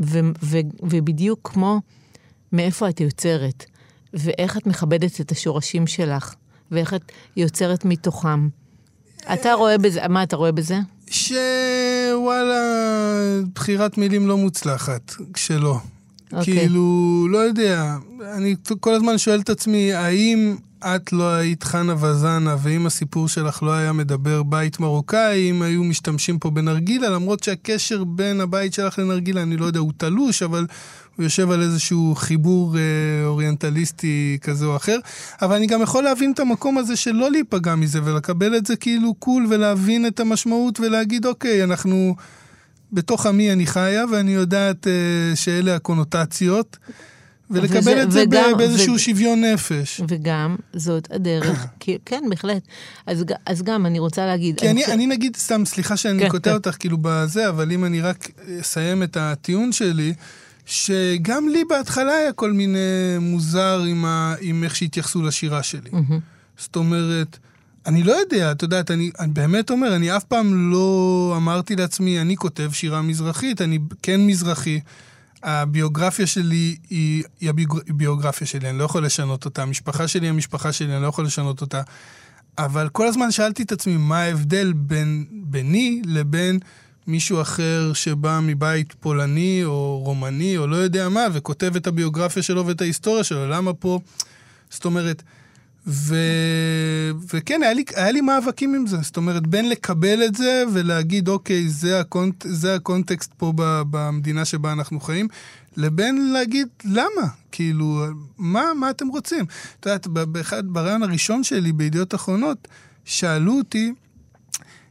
[0.00, 1.80] ו, ו, ובדיוק כמו
[2.52, 3.64] מאיפה את יוצרת,
[4.14, 6.34] ואיך את מכבדת את השורשים שלך,
[6.70, 8.48] ואיך את יוצרת מתוכם.
[9.32, 10.78] אתה רואה בזה, מה אתה רואה בזה?
[11.10, 12.62] שוואלה,
[13.54, 15.78] בחירת מילים לא מוצלחת, שלא.
[16.32, 16.54] אוקיי.
[16.54, 17.96] כאילו, לא יודע,
[18.36, 23.62] אני כל הזמן שואל את עצמי, האם את לא היית חנה וזנה, ואם הסיפור שלך
[23.62, 28.98] לא היה מדבר בית מרוקאי, אם היו משתמשים פה בנרגילה, למרות שהקשר בין הבית שלך
[28.98, 30.66] לנרגילה, אני לא יודע, הוא תלוש, אבל
[31.20, 32.82] הוא יושב על איזשהו חיבור אה,
[33.26, 34.96] אוריינטליסטי כזה או אחר.
[35.42, 38.76] אבל אני גם יכול להבין את המקום הזה של לא להיפגע מזה, ולקבל את זה
[38.76, 42.14] כאילו קול, ולהבין את המשמעות, ולהגיד, אוקיי, אנחנו...
[42.92, 44.92] בתוך עמי אני חיה, ואני יודעת אה,
[45.36, 46.76] שאלה הקונוטציות,
[47.50, 50.00] ולקבל וזה- את זה וגם- באיזשהו ו- שוויון נפש.
[50.08, 52.62] וגם זאת הדרך, כי, כן, בהחלט.
[53.06, 54.60] אז, אז גם אני רוצה להגיד...
[54.60, 56.56] כי אני, חושבת- אני נגיד, סתם, סליחה שאני כן, קוטע כן.
[56.56, 58.28] אותך כאילו בזה, אבל אם אני רק
[58.60, 60.14] אסיים את הטיעון שלי,
[60.70, 62.78] שגם לי בהתחלה היה כל מיני
[63.20, 65.90] מוזר עם, ה, עם איך שהתייחסו לשירה שלי.
[65.92, 66.18] מהמם.
[66.58, 67.38] זאת אומרת,
[67.86, 72.20] אני לא יודע, את יודעת, אני, אני באמת אומר, אני אף פעם לא אמרתי לעצמי,
[72.20, 74.80] אני כותב שירה מזרחית, אני כן מזרחי.
[75.42, 79.62] הביוגרפיה שלי היא, היא הביוג- הביוגרפיה שלי, אני לא יכול לשנות אותה.
[79.62, 81.82] המשפחה שלי היא המשפחה שלי, אני לא יכול לשנות אותה.
[82.58, 86.58] אבל כל הזמן שאלתי את עצמי, מה ההבדל בין, ביני לבין
[87.10, 92.66] מישהו אחר שבא מבית פולני או רומני או לא יודע מה, וכותב את הביוגרפיה שלו
[92.66, 94.00] ואת ההיסטוריה שלו, למה פה...
[94.70, 95.22] זאת אומרת,
[95.86, 96.16] ו...
[97.34, 98.96] וכן, היה לי, היה לי מאבקים עם זה.
[99.02, 102.46] זאת אומרת, בין לקבל את זה ולהגיד, אוקיי, זה, הקונט...
[102.48, 103.82] זה הקונטקסט פה ב...
[103.90, 105.28] במדינה שבה אנחנו חיים,
[105.76, 107.28] לבין להגיד, למה?
[107.52, 108.04] כאילו,
[108.38, 109.44] מה, מה אתם רוצים?
[109.80, 110.06] את יודעת,
[110.64, 112.68] ברעיון הראשון שלי בידיעות אחרונות,
[113.04, 113.92] שאלו אותי,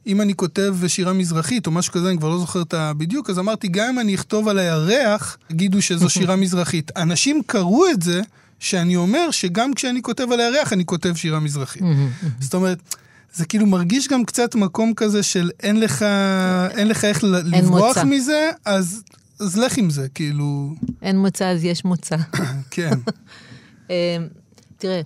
[0.09, 3.39] אם אני כותב שירה מזרחית או משהו כזה, אני כבר לא זוכר את הבדיוק, אז
[3.39, 6.91] אמרתי, גם אם אני אכתוב על הירח, יגידו שזו שירה מזרחית.
[6.97, 8.21] אנשים קראו את זה,
[8.59, 11.81] שאני אומר שגם כשאני כותב על הירח, אני כותב שירה מזרחית.
[12.39, 12.77] זאת אומרת,
[13.33, 16.05] זה כאילו מרגיש גם קצת מקום כזה של אין לך,
[16.71, 17.97] אין לך איך לברוח.
[17.97, 19.03] מזה, אז,
[19.39, 22.15] אז לך עם זה, כאילו, אין מוצא אז יש מוצא.
[22.71, 22.91] כן.
[23.89, 24.17] אה,
[24.77, 25.01] תראה,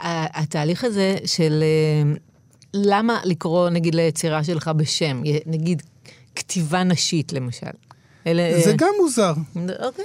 [0.00, 2.12] ה- התהליך הזה של אה,
[2.76, 5.82] למה לקרוא, נגיד, ליצירה שלך בשם, נגיד,
[6.34, 7.66] כתיבה נשית, למשל.
[8.26, 8.60] אלה...
[8.64, 9.34] זה גם מוזר.
[9.56, 10.04] אוקיי.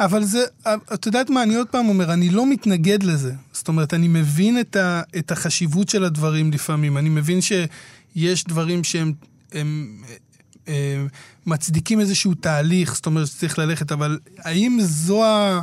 [0.00, 0.44] אבל זה,
[0.94, 3.32] את יודעת מה, אני עוד פעם אומר, אני לא מתנגד לזה.
[3.52, 6.98] זאת אומרת, אני מבין את, ה, את החשיבות של הדברים לפעמים.
[6.98, 9.12] אני מבין שיש דברים שהם
[9.52, 10.02] הם,
[10.66, 11.08] הם,
[11.46, 15.62] מצדיקים איזשהו תהליך, זאת אומרת שצריך ללכת, אבל האם זו, ה,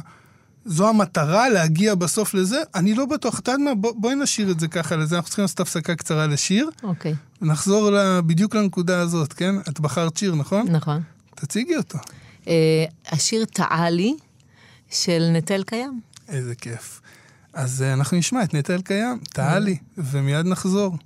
[0.69, 2.61] זו המטרה להגיע בסוף לזה?
[2.75, 3.39] אני לא בטוח.
[3.39, 6.27] את יודעת מה, בוא, בואי נשאיר את זה ככה לזה, אנחנו צריכים לעשות הפסקה קצרה
[6.27, 9.55] לשיר, אוקיי, ונחזור לה, בדיוק לנקודה הזאת, כן?
[9.69, 10.67] את בחרת שיר, נכון?
[10.71, 11.01] נכון.
[11.35, 11.99] תציגי אותו.
[12.47, 14.13] אה, השיר טעה לי
[14.89, 16.01] של נטל קיים.
[16.27, 17.01] איזה כיף.
[17.53, 20.97] אז אה, אנחנו נשמע את נטע אלקיים, טעה לי, ומיד נחזור.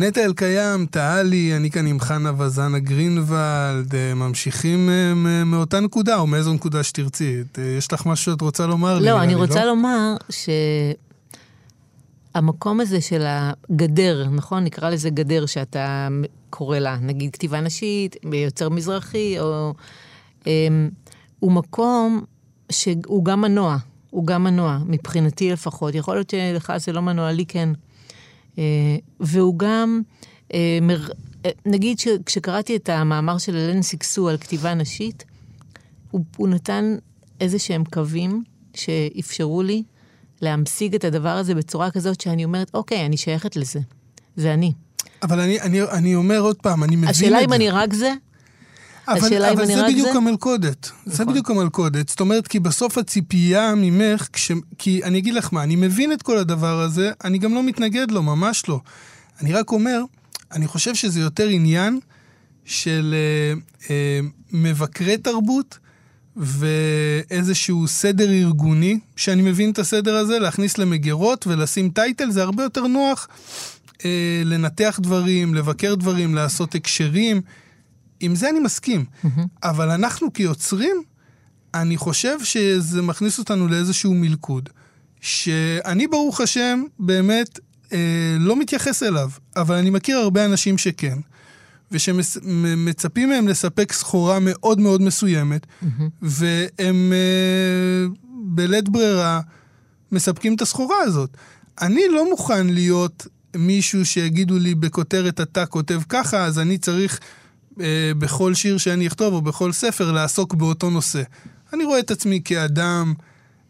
[0.00, 6.26] נטע אלקיים, טעלי, אני כאן עם חנה וזנה גרינוולד, אה, ממשיכים אה, מאותה נקודה, או
[6.26, 7.42] מאיזו נקודה שתרצי.
[7.58, 9.04] אה, יש לך משהו שאת רוצה לומר לי?
[9.04, 10.14] לא, נראה אני לי, רוצה לומר
[12.34, 14.64] שהמקום הזה של הגדר, נכון?
[14.64, 16.08] נקרא לזה גדר שאתה
[16.50, 19.74] קורא לה, נגיד כתיבה נשית, יוצר מזרחי, או...
[20.46, 20.90] אמ,
[21.38, 22.24] הוא מקום
[22.72, 23.76] שהוא גם מנוע,
[24.10, 25.94] הוא גם מנוע, מבחינתי לפחות.
[25.94, 27.68] יכול להיות שלך זה לא מנוע, לי כן.
[28.60, 30.02] אה, והוא גם,
[30.54, 30.78] אה.
[31.46, 35.24] אה, נגיד שכשקראתי את המאמר של אלן סיקסו על כתיבה נשית,
[36.10, 36.96] הוא, הוא נתן
[37.40, 38.44] איזה שהם קווים
[38.74, 39.82] שאפשרו לי
[40.42, 43.80] להמשיג את הדבר הזה בצורה כזאת שאני אומרת, אוקיי, אני שייכת לזה.
[44.36, 44.72] זה אני.
[45.22, 47.24] אבל אני, אני, אני אומר עוד פעם, אני מבין את זה.
[47.26, 48.14] השאלה אם אני רק זה,
[49.10, 50.18] השאלה אם אבל אני זה רק בדיוק זה?
[50.18, 50.90] המלכודת.
[51.06, 51.26] זה נכון.
[51.26, 52.08] בדיוק המלכודת.
[52.08, 54.52] זאת אומרת, כי בסוף הציפייה ממך, כש...
[54.78, 58.10] כי אני אגיד לך מה, אני מבין את כל הדבר הזה, אני גם לא מתנגד
[58.10, 58.80] לו, ממש לא.
[59.40, 60.02] אני רק אומר,
[60.52, 62.00] אני חושב שזה יותר עניין
[62.64, 64.20] של אה, אה,
[64.52, 65.78] מבקרי תרבות
[66.36, 72.86] ואיזשהו סדר ארגוני, שאני מבין את הסדר הזה, להכניס למגירות ולשים טייטל, זה הרבה יותר
[72.86, 73.28] נוח
[74.04, 77.40] אה, לנתח דברים, לבקר דברים, לעשות הקשרים.
[78.20, 79.04] עם זה אני מסכים.
[79.62, 81.02] אבל אנחנו כיוצרים,
[81.74, 84.68] אני חושב שזה מכניס אותנו לאיזשהו מלכוד,
[85.20, 87.60] שאני ברוך השם באמת
[87.92, 91.18] אה, לא מתייחס אליו, אבל אני מכיר הרבה אנשים שכן,
[91.92, 95.66] ושמצפים מהם לספק סחורה מאוד מאוד מסוימת,
[96.22, 98.06] והם אה,
[98.44, 99.40] בלית ברירה
[100.12, 101.36] מספקים את הסחורה הזאת.
[101.80, 107.20] אני לא מוכן להיות מישהו שיגידו לי בכותרת אתה כותב ככה, אז אני צריך
[108.18, 111.22] בכל שיר שאני אכתוב או בכל ספר לעסוק באותו נושא.
[111.72, 113.14] אני רואה את עצמי כאדם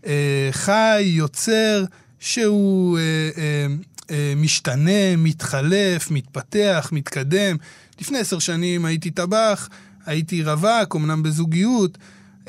[0.07, 1.85] אה, חי, יוצר,
[2.20, 3.03] שהוא אה,
[3.38, 3.66] אה,
[4.11, 7.57] אה, משתנה, מתחלף, מתפתח, מתקדם.
[8.01, 9.68] לפני עשר שנים הייתי טבח,
[10.07, 11.99] הייתי רווק, אמנם בזוגיות,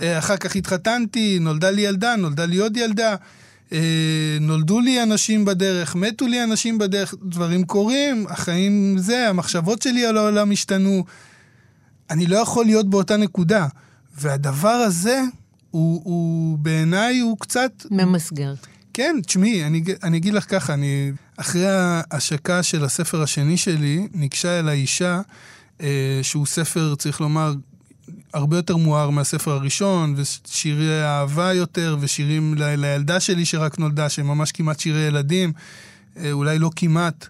[0.01, 3.15] אה, אחר כך התחתנתי, נולדה לי ילדה, נולדה לי עוד ילדה.
[3.73, 10.05] אה, נולדו לי אנשים בדרך, מתו לי אנשים בדרך, דברים קורים, החיים זה, המחשבות שלי
[10.05, 11.03] על העולם השתנו.
[12.11, 13.67] אני לא יכול להיות באותה נקודה.
[14.17, 15.21] והדבר הזה,
[15.71, 17.71] הוא, הוא בעיניי הוא קצת...
[17.91, 18.53] ממסגר.
[18.93, 21.11] כן, תשמעי, אני, אני אגיד לך ככה, אני...
[21.37, 25.21] אחרי ההשקה של הספר השני שלי, ניגשה אליי אישה,
[25.81, 27.53] אה, שהוא ספר, צריך לומר,
[28.33, 34.27] הרבה יותר מואר מהספר הראשון, ושירי אהבה יותר, ושירים ל, לילדה שלי שרק נולדה, שהם
[34.27, 35.53] ממש כמעט שירי ילדים,
[36.17, 37.27] אה, אולי לא כמעט.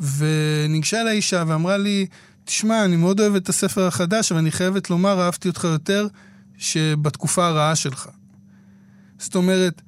[0.00, 2.06] וניגשה אליי אישה ואמרה לי,
[2.48, 6.06] תשמע, אני מאוד אוהב את הספר החדש, אבל אני חייבת לומר, אהבתי אותך יותר
[6.58, 8.08] שבתקופה הרעה שלך.
[9.18, 9.82] זאת אומרת,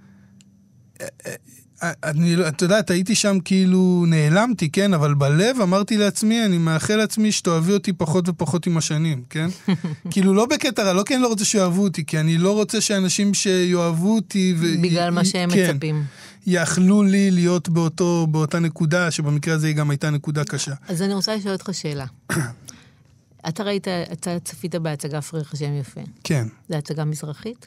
[1.01, 4.94] אה, אה, אני, לא- את יודעת, הייתי שם כאילו, נעלמתי, כן?
[4.94, 9.49] אבל בלב אמרתי לעצמי, אני מאחל לעצמי שתאהבי אותי פחות ופחות עם השנים, כן?
[10.11, 12.81] כאילו, לא בקטע רע, לא כי אני לא רוצה שיאהבו אותי, כי אני לא רוצה
[12.81, 14.55] שאנשים שיאהבו אותי...
[14.59, 14.66] ו...
[14.83, 16.05] בגלל מה שהם כן, מצפים.
[16.46, 20.74] יכלו לי להיות באותו, באותה נקודה, שבמקרה הזה היא גם הייתה נקודה קשה.
[20.88, 22.07] אז אני רוצה לשאול אותך שאלה.
[23.48, 26.00] אתה ראית, אתה צפית בהצגה פריחה שם יפה.
[26.24, 26.46] כן.
[26.68, 27.66] זו הצגה מזרחית?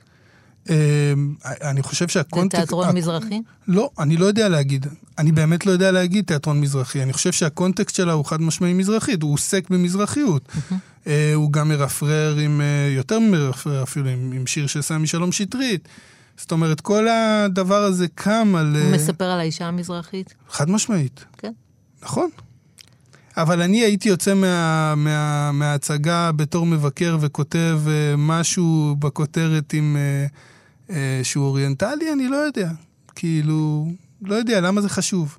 [0.69, 1.13] אה,
[1.61, 2.61] אני חושב זה שהקונטקסט...
[2.61, 3.41] תיאטרון מזרחי?
[3.67, 4.85] לא, אני לא יודע להגיד.
[5.17, 7.03] אני באמת לא יודע להגיד תיאטרון מזרחי.
[7.03, 10.49] אני חושב שהקונטקסט שלה הוא חד משמעי מזרחית, הוא עוסק במזרחיות.
[11.07, 15.87] אה, הוא גם מרפרר עם, אה, יותר מרפרר אפילו, עם שיר של סמי שלום שטרית.
[16.37, 18.75] זאת אומרת, כל הדבר הזה קם על...
[18.75, 20.33] הוא אה, מספר על האישה המזרחית?
[20.49, 21.25] חד משמעית.
[21.37, 21.51] כן.
[22.01, 22.29] נכון.
[23.37, 29.97] אבל אני הייתי יוצא מה, מה, מההצגה בתור מבקר וכותב אה, משהו בכותרת עם...
[30.89, 32.71] אה, שהוא אוריינטלי, אני לא יודע.
[33.15, 33.87] כאילו,
[34.21, 35.37] לא יודע, למה זה חשוב?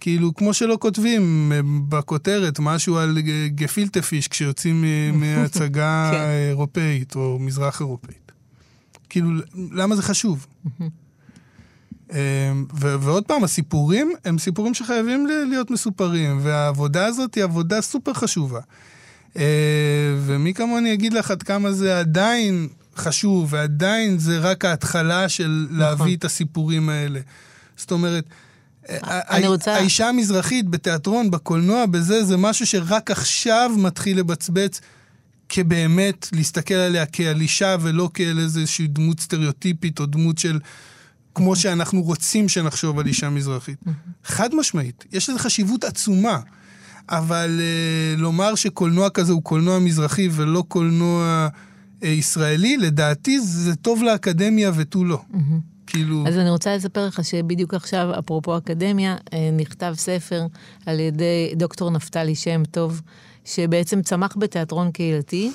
[0.00, 1.52] כאילו, כמו שלא כותבים
[1.88, 3.18] בכותרת משהו על
[3.48, 4.84] גפילטה פיש כשיוצאים
[5.20, 6.20] מהצגה כן.
[6.48, 8.29] אירופאית או מזרח אירופאית.
[9.10, 9.30] כאילו,
[9.72, 10.46] למה זה חשוב?
[12.12, 18.12] אה, ו- ועוד פעם, הסיפורים הם סיפורים שחייבים להיות מסופרים, והעבודה הזאת היא עבודה סופר
[18.14, 18.60] חשובה.
[19.36, 19.42] אה,
[20.26, 26.16] ומי כמוני יגיד לך עד כמה זה עדיין חשוב, ועדיין זה רק ההתחלה של להביא
[26.16, 27.20] את הסיפורים האלה.
[27.76, 28.24] זאת אומרת,
[28.88, 34.80] אני ה- רוצה- האישה המזרחית בתיאטרון, בקולנוע, בזה, זה משהו שרק עכשיו מתחיל לבצבץ.
[35.52, 40.58] כבאמת להסתכל עליה כעל אישה ולא כאל איזושהי דמות סטריאוטיפית או דמות של...
[41.34, 43.78] כמו שאנחנו רוצים שנחשוב על אישה מזרחית.
[44.24, 46.38] חד משמעית, יש לזה חשיבות עצומה.
[47.08, 51.48] אבל uh, לומר שקולנוע כזה הוא קולנוע מזרחי ולא קולנוע
[52.00, 55.22] uh, ישראלי, לדעתי זה טוב לאקדמיה ותו לא.
[55.86, 56.24] כאילו...
[56.28, 60.46] אז אני רוצה לספר לך שבדיוק עכשיו, אפרופו אקדמיה, אה, נכתב ספר
[60.86, 63.00] על ידי דוקטור נפתלי שם טוב,
[63.54, 65.50] שבעצם צמח בתיאטרון קהילתי.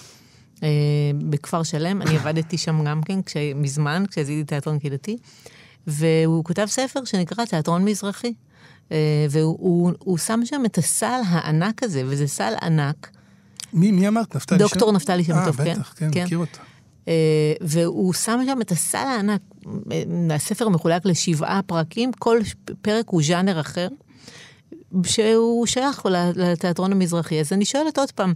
[0.64, 0.70] אה,
[1.30, 5.18] בכפר שלם, אני עבדתי שם גם כן כש, מזמן, כשעשיתי תיאטרון קהילתי,
[5.88, 8.34] והוא כותב ספר שנקרא תיאטרון מזרחי.
[8.92, 8.98] אה,
[9.30, 13.10] והוא הוא, הוא שם שם את הסל הענק הזה, וזה סל ענק.
[13.74, 14.36] מי, מי אמרת?
[14.36, 14.64] נפתלי שם?
[14.64, 15.74] דוקטור נפתלי שם טוב, אה, כן.
[15.74, 16.24] בטח, כן, כן.
[16.24, 16.60] מכיר אותה.
[17.08, 19.42] אה, והוא שם שם את הסל הענק,
[19.92, 22.40] אה, הספר מחולק לשבעה פרקים, כל
[22.82, 23.88] פרק הוא ז'אנר אחר,
[25.04, 27.40] שהוא שייך לתיאטרון המזרחי.
[27.40, 28.34] אז אני שואלת עוד פעם,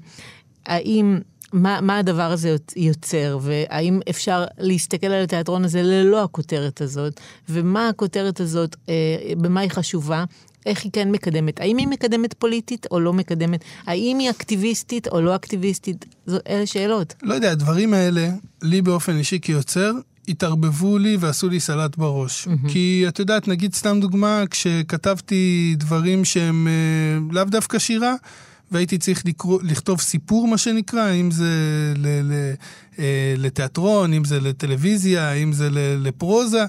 [0.65, 1.19] האם,
[1.53, 7.89] מה, מה הדבר הזה יוצר, והאם אפשר להסתכל על התיאטרון הזה ללא הכותרת הזאת, ומה
[7.89, 8.93] הכותרת הזאת, אה,
[9.37, 10.23] במה היא חשובה?
[10.65, 11.59] איך היא כן מקדמת?
[11.59, 13.63] האם היא מקדמת פוליטית או לא מקדמת?
[13.85, 16.05] האם היא אקטיביסטית או לא אקטיביסטית?
[16.25, 17.13] זו, אלה שאלות.
[17.23, 18.29] לא יודע, הדברים האלה,
[18.61, 19.91] לי באופן אישי כיוצר,
[20.27, 22.47] התערבבו לי ועשו לי סלט בראש.
[22.47, 22.71] Mm-hmm.
[22.71, 28.15] כי את יודעת, נגיד סתם דוגמה, כשכתבתי דברים שהם אה, לאו דווקא שירה,
[28.71, 31.53] והייתי צריך לקרוא, לכתוב סיפור, מה שנקרא, אם זה
[31.95, 32.53] ל, ל,
[32.99, 36.65] אה, לתיאטרון, אם זה לטלוויזיה, אם זה ל, לפרוזה,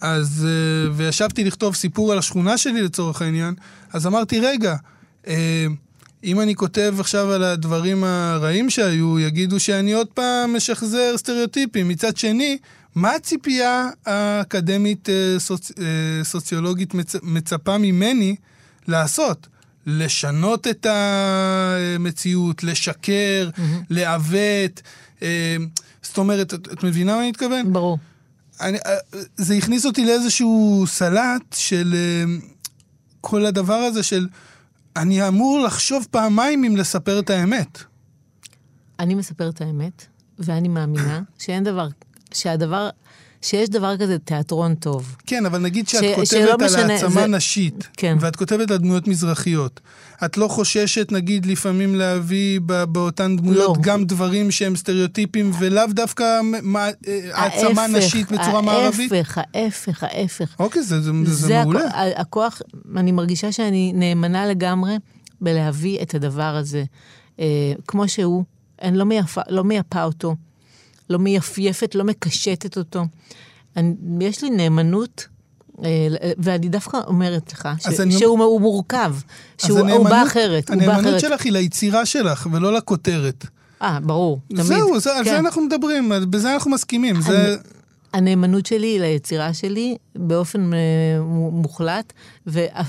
[0.00, 3.54] אז, אה, וישבתי לכתוב סיפור על השכונה שלי לצורך העניין,
[3.92, 4.76] אז אמרתי, רגע,
[5.26, 5.66] אה,
[6.24, 11.88] אם אני כותב עכשיו על הדברים הרעים שהיו, יגידו שאני עוד פעם משחזר סטריאוטיפים.
[11.88, 12.58] מצד שני,
[12.96, 15.70] מה הציפייה האקדמית אה, סוצ...
[15.70, 17.16] אה, סוציולוגית מצ...
[17.22, 18.36] מצפה ממני
[18.88, 19.46] לעשות?
[19.86, 23.50] לשנות את המציאות, לשקר,
[23.90, 24.82] לעוות.
[25.22, 25.56] אה,
[26.02, 27.72] זאת אומרת, את, את מבינה מה אני מתכוון?
[27.72, 27.98] ברור.
[28.60, 28.78] אני,
[29.36, 31.94] זה הכניס אותי לאיזשהו סלט של
[33.20, 34.28] כל הדבר הזה של
[34.96, 37.78] אני אמור לחשוב פעמיים אם לספר את האמת.
[38.98, 40.06] אני מספרת את האמת,
[40.38, 41.88] ואני מאמינה שאין דבר,
[42.34, 42.88] שהדבר,
[43.42, 45.16] שיש דבר כזה תיאטרון טוב.
[45.26, 48.16] כן, אבל נגיד שאת ש- כותבת שלא על משנה, העצמה זה- נשית, כן.
[48.20, 49.80] ואת כותבת על דמויות מזרחיות,
[50.24, 53.82] את לא חוששת, נגיד, לפעמים להביא ב- באותן דמויות לא.
[53.82, 56.24] גם דברים שהם סטריאוטיפים, ולאו דווקא
[56.62, 59.12] מה- אה, העצמה ההפך, נשית בצורה מערבית?
[59.12, 60.56] ההפך, ההפך, ההפך.
[60.58, 61.80] אוקיי, זה, זה, זה זה מעולה.
[61.88, 62.62] הכ- הכוח,
[62.96, 64.96] אני מרגישה שאני נאמנה לגמרי
[65.40, 66.84] בלהביא את הדבר הזה
[67.40, 67.44] אה,
[67.86, 68.44] כמו שהוא.
[68.82, 70.34] אני לא מייפה, לא מייפה אותו,
[71.10, 73.04] לא מייפייפת, לא מקשטת אותו.
[73.76, 75.26] אני, יש לי נאמנות,
[75.84, 75.88] אה,
[76.38, 79.14] ואני דווקא אומרת לך ש, אני- שהוא הוא מורכב,
[79.58, 81.20] שהוא הוא הנאמנות- בא אחרת, הוא בא הנאמנות אחרת.
[81.20, 83.46] שלך היא ליצירה שלך, ולא לכותרת.
[83.82, 84.62] אה, ברור, תמיד.
[84.62, 85.30] זהו, זה, על כן.
[85.30, 87.20] זה אנחנו מדברים, בזה אנחנו מסכימים.
[87.22, 87.56] זה...
[88.16, 90.78] הנאמנות שלי היא ליצירה שלי באופן אה,
[91.20, 92.12] מו- מוחלט,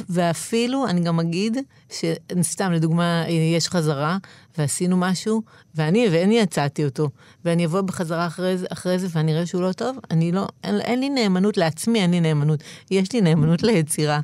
[0.10, 1.58] ואפילו, אני גם אגיד,
[1.90, 3.26] שסתם, לדוגמה,
[3.56, 4.18] יש חזרה,
[4.58, 5.42] ועשינו משהו,
[5.76, 7.10] ואני, ואני יצאתי אותו,
[7.46, 10.82] ואני אבוא בחזרה אחרי זה, אחרי זה ואני אראה שהוא לא טוב, אני לא, אין,
[10.82, 12.64] אין לי נאמנות לעצמי, אין לי נאמנות.
[12.92, 14.20] יש לי נאמנות ליצירה.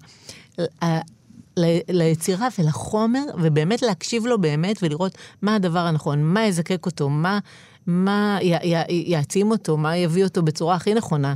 [1.89, 7.39] ליצירה ולחומר, ובאמת להקשיב לו באמת ולראות מה הדבר הנכון, מה יזקק אותו, מה,
[7.87, 8.37] מה
[8.89, 11.33] יעצים אותו, מה יביא אותו בצורה הכי נכונה.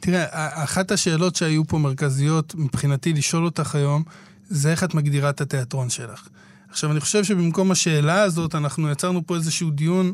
[0.00, 0.24] תראה,
[0.64, 4.02] אחת השאלות שהיו פה מרכזיות מבחינתי לשאול אותך היום,
[4.48, 6.28] זה איך את מגדירה את התיאטרון שלך.
[6.70, 10.12] עכשיו, אני חושב שבמקום השאלה הזאת, אנחנו יצרנו פה איזשהו דיון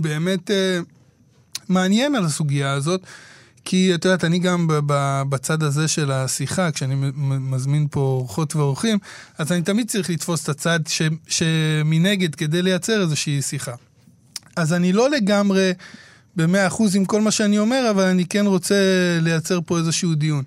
[0.00, 0.80] באמת אה,
[1.68, 3.00] מעניין על הסוגיה הזאת,
[3.64, 4.66] כי את יודעת, אני גם
[5.28, 6.94] בצד הזה של השיחה, כשאני
[7.40, 8.98] מזמין פה אורחות ואורחים,
[9.38, 10.80] אז אני תמיד צריך לתפוס את הצד
[11.28, 13.74] שמנגד כדי לייצר איזושהי שיחה.
[14.56, 15.72] אז אני לא לגמרי
[16.36, 18.74] במאה אחוז עם כל מה שאני אומר, אבל אני כן רוצה
[19.20, 20.44] לייצר פה איזשהו דיון.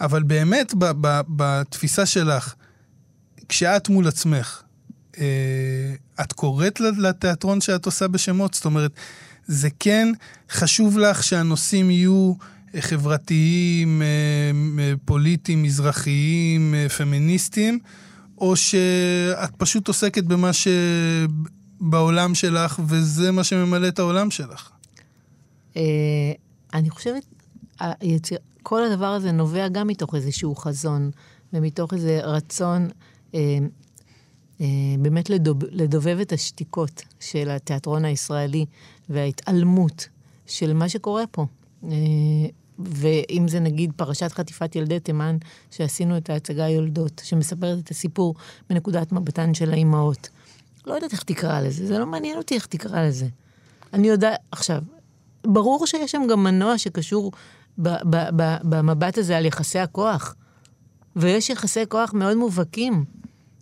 [0.00, 2.54] אבל באמת, ב- ב- בתפיסה שלך,
[3.48, 4.62] כשאת מול עצמך,
[5.18, 5.24] אה,
[6.20, 8.54] את קוראת לתיאטרון שאת עושה בשמות?
[8.54, 8.90] זאת אומרת,
[9.46, 10.08] זה כן
[10.50, 12.32] חשוב לך שהנושאים יהיו
[12.74, 14.06] אה, חברתיים, אה,
[14.82, 17.78] אה, פוליטיים, מזרחיים, פמיניסטיים,
[18.38, 20.50] או שאת פשוט עוסקת במה
[21.80, 24.70] שבעולם שלך, וזה מה שממלא את העולם שלך?
[25.76, 25.82] אה,
[26.74, 27.24] אני חושבת,
[28.62, 31.10] כל הדבר הזה נובע גם מתוך איזשהו חזון,
[31.52, 32.88] ומתוך איזה רצון
[33.34, 33.58] אה,
[34.60, 34.66] אה,
[34.98, 38.66] באמת לדוב, לדובב את השתיקות של התיאטרון הישראלי
[39.08, 40.08] וההתעלמות
[40.46, 41.46] של מה שקורה פה.
[42.78, 45.36] ואם זה נגיד פרשת חטיפת ילדי תימן,
[45.70, 48.34] שעשינו את ההצגה יולדות, שמספרת את הסיפור
[48.70, 50.28] מנקודת מבטן של האימהות.
[50.86, 53.26] לא יודעת איך תקרא לזה, זה לא מעניין אותי איך תקרא לזה.
[53.92, 54.80] אני יודעת, עכשיו,
[55.46, 57.32] ברור שיש שם גם מנוע שקשור
[57.78, 60.34] ב- ב- ב- במבט הזה על יחסי הכוח.
[61.16, 63.04] ויש יחסי כוח מאוד מובהקים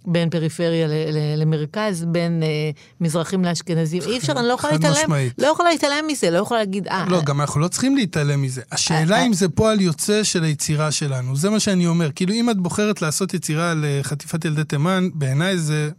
[0.07, 2.71] בין פריפריה ל- ל- למרכז, בין אה,
[3.01, 4.03] מזרחים לאשכנזים.
[4.03, 5.35] אי אפשר, אני לא יכולה להתעלם, משמעית.
[5.39, 8.63] לא יכולה להתעלם מזה, לא יכולה להגיד, אה, לא, גם אנחנו לא צריכים להתעלם מזה.
[8.73, 11.37] השאלה אה, אם זה פועל יוצא של היצירה שלנו.
[11.37, 12.11] זה מה שאני אומר.
[12.15, 15.91] כאילו, אם את בוחרת לעשות יצירה על אה, חטיפת ילדי תימן, בעיניי זה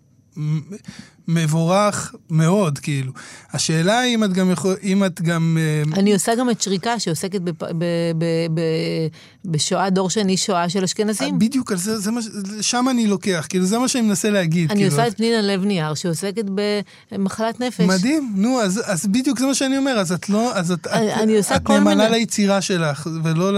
[1.28, 3.12] מבורך מאוד, כאילו.
[3.54, 4.76] השאלה אם את גם יכול...
[4.84, 5.58] אם את גם...
[5.62, 7.64] אה, אני עושה גם את שריקה שעוסקת בפ...
[7.64, 7.68] ב...
[8.18, 8.24] ב...
[8.54, 8.62] ב...
[9.46, 11.40] בשואה, דור שני שואה של אשכנזים.
[11.40, 12.20] בדיוק, על זה, זה מה,
[12.62, 14.72] שם אני לוקח, כאילו, זה מה שאני מנסה להגיד.
[14.72, 16.46] אני כאילו, עושה את פנינה לב נייר שעוסקת
[17.12, 17.82] במחלת נפש.
[17.82, 21.14] מדהים, נו, אז, אז בדיוק זה מה שאני אומר, אז את לא, אז את, אני-
[21.14, 23.52] את, אני עושה את כל נאמנה מיני- ליצירה שלך, ולא,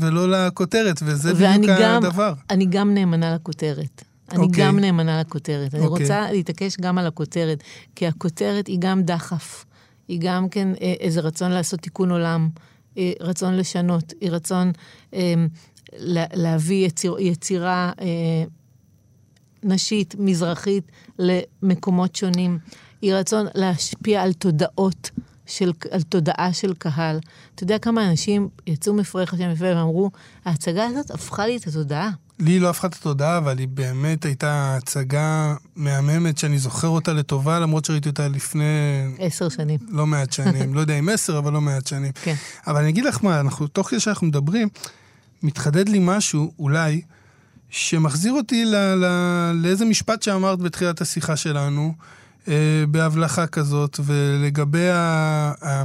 [0.00, 2.32] ולא לכותרת, וזה ואני בדיוק גם, הדבר.
[2.50, 4.02] אני גם נאמנה לכותרת.
[4.32, 4.64] אני אוקיי.
[4.66, 5.74] גם נאמנה לכותרת.
[5.74, 6.02] אני אוקיי.
[6.04, 7.62] רוצה להתעקש גם על הכותרת,
[7.96, 9.64] כי הכותרת היא גם דחף.
[10.08, 12.48] היא גם כן אה, איזה רצון לעשות תיקון עולם,
[12.98, 14.72] אה, רצון לשנות, היא רצון
[15.14, 15.34] אה,
[15.96, 18.06] לה- להביא יציר, יצירה אה,
[19.62, 20.84] נשית, מזרחית,
[21.18, 22.58] למקומות שונים.
[23.02, 25.10] היא רצון להשפיע על תודעות,
[25.46, 27.18] של, על תודעה של קהל.
[27.54, 30.10] אתה יודע כמה אנשים יצאו מפרח השם יפה ואמרו,
[30.44, 32.10] ההצגה הזאת הפכה לי את התודעה.
[32.44, 37.60] לי לא הפכה את התודעה, אבל היא באמת הייתה הצגה מהממת שאני זוכר אותה לטובה,
[37.60, 38.64] למרות שראיתי אותה לפני
[39.18, 39.78] עשר שנים.
[39.88, 40.74] לא מעט שנים.
[40.74, 42.12] לא יודע אם עשר, אבל לא מעט שנים.
[42.22, 42.34] כן.
[42.66, 44.68] אבל אני אגיד לך מה, אנחנו, תוך כדי שאנחנו מדברים,
[45.42, 47.02] מתחדד לי משהו, אולי,
[47.70, 49.06] שמחזיר אותי ל, ל,
[49.54, 51.94] לאיזה משפט שאמרת בתחילת השיחה שלנו,
[52.48, 55.82] אה, בהבלחה כזאת, ולגבי ה, ה,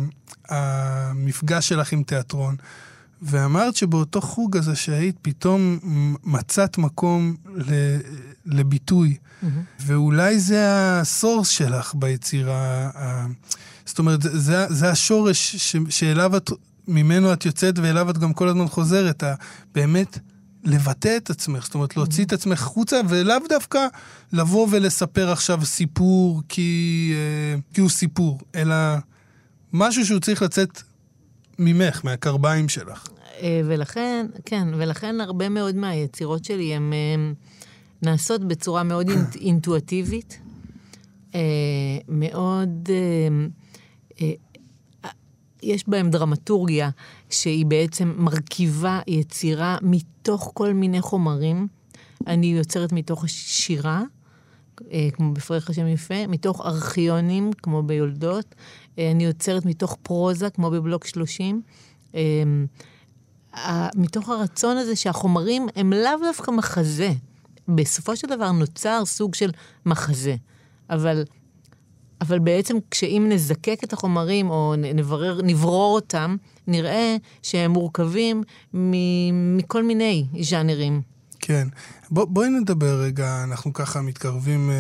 [0.50, 2.56] המפגש שלך עם תיאטרון.
[3.22, 5.80] ואמרת שבאותו חוג הזה שהיית, פתאום
[6.24, 7.72] מצאת מקום ל,
[8.46, 9.18] לביטוי.
[9.80, 12.90] ואולי זה הסורס שלך ביצירה.
[12.96, 13.26] ה-
[13.86, 16.52] זאת אומרת, זה, זה, השורש ש, שאליו את,
[16.88, 19.24] ממנו את יוצאת ואליו את גם כל הזמן חוזרת.
[19.24, 19.36] ה-
[19.76, 20.20] באמת
[20.64, 23.80] לבטא את עצמך, זאת אומרת, להוציא את עצמך החוצה, ולאו דווקא
[24.34, 28.76] לבוא ולספר עכשיו סיפור כי, אה, כי הוא סיפור, אלא
[29.74, 30.82] משהו שהוא צריך לצאת
[31.60, 33.08] ממך, מהקרביים שלך.
[33.42, 37.32] אה, ולכן, כן, ולכן הרבה מאוד מהיצירות שלי הן אה,
[38.02, 40.40] נעשות בצורה מאוד אינט, אינטואטיבית,
[41.36, 41.40] אה,
[42.08, 42.90] מאוד...
[45.64, 46.90] יש בהם דרמטורגיה
[47.30, 51.68] שהיא בעצם מרכיבה יצירה מתוך כל מיני חומרים.
[52.28, 54.04] אני יוצרת מתוך שירה,
[55.14, 58.56] כמו בפרח השם יפה, מתוך ארכיונים, כמו ביולדות.
[59.00, 61.62] אה, אני יוצרת מתוך פרוזה, כמו בבלוק 30.
[62.16, 62.22] אה,
[63.96, 67.12] מתוך הרצון הזה שהחומרים הם לאו דווקא מחזה.
[67.68, 69.52] בסופו של דבר נוצר סוג של
[69.86, 70.36] מחזה.
[70.90, 71.24] אבל,
[72.22, 76.36] אבל בעצם כשאם נזקק את החומרים או נברר, נברור אותם,
[76.68, 78.44] נראה שהם מורכבים
[78.74, 81.02] מ- מכל מיני ז'אנרים.
[81.40, 81.68] כן.
[82.12, 84.76] בוא, בואי נדבר רגע, אנחנו ככה מתקרבים אה,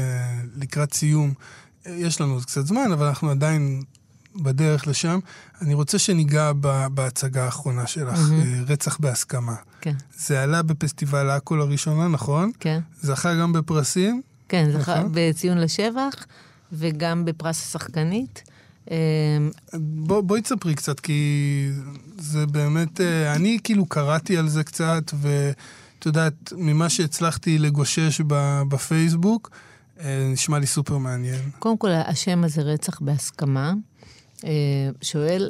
[0.55, 1.34] לקראת סיום.
[1.88, 3.82] אה, יש לנו עוד קצת זמן, אבל אנחנו עדיין
[4.41, 5.19] בדרך לשם.
[5.61, 9.55] אני רוצה שניגע ב, בהצגה האחרונה שלך, אה, רצח בהסכמה.
[9.81, 12.51] כן, זה עלה בפסטיבל עכו לראשונה, נכון?
[12.59, 12.79] כן.
[13.01, 14.21] זכה גם בפרסים.
[14.49, 15.11] כן, זכה נכון.
[15.13, 16.13] בציון לשבח
[16.71, 18.43] וגם בפרס השחקנית.
[18.91, 18.97] אה,
[19.73, 21.69] בוא, בואי תספרי קצת, כי
[22.17, 28.21] זה באמת, אה, אני כאילו קראתי על זה קצת, ואת יודעת, ממה שהצלחתי לגושש
[28.69, 29.51] בפייסבוק,
[29.99, 31.41] אה, נשמע לי סופר מעניין.
[31.59, 33.73] קודם כל, השם הזה רצח בהסכמה.
[34.45, 35.49] אה, שואל,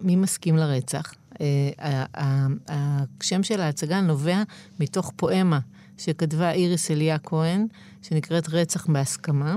[0.00, 1.14] מי מסכים לרצח?
[1.40, 2.06] אה,
[2.68, 4.42] השם של ההצגה נובע
[4.80, 5.58] מתוך פואמה
[5.98, 7.66] שכתבה איריס אליה כהן,
[8.02, 9.56] שנקראת רצח בהסכמה.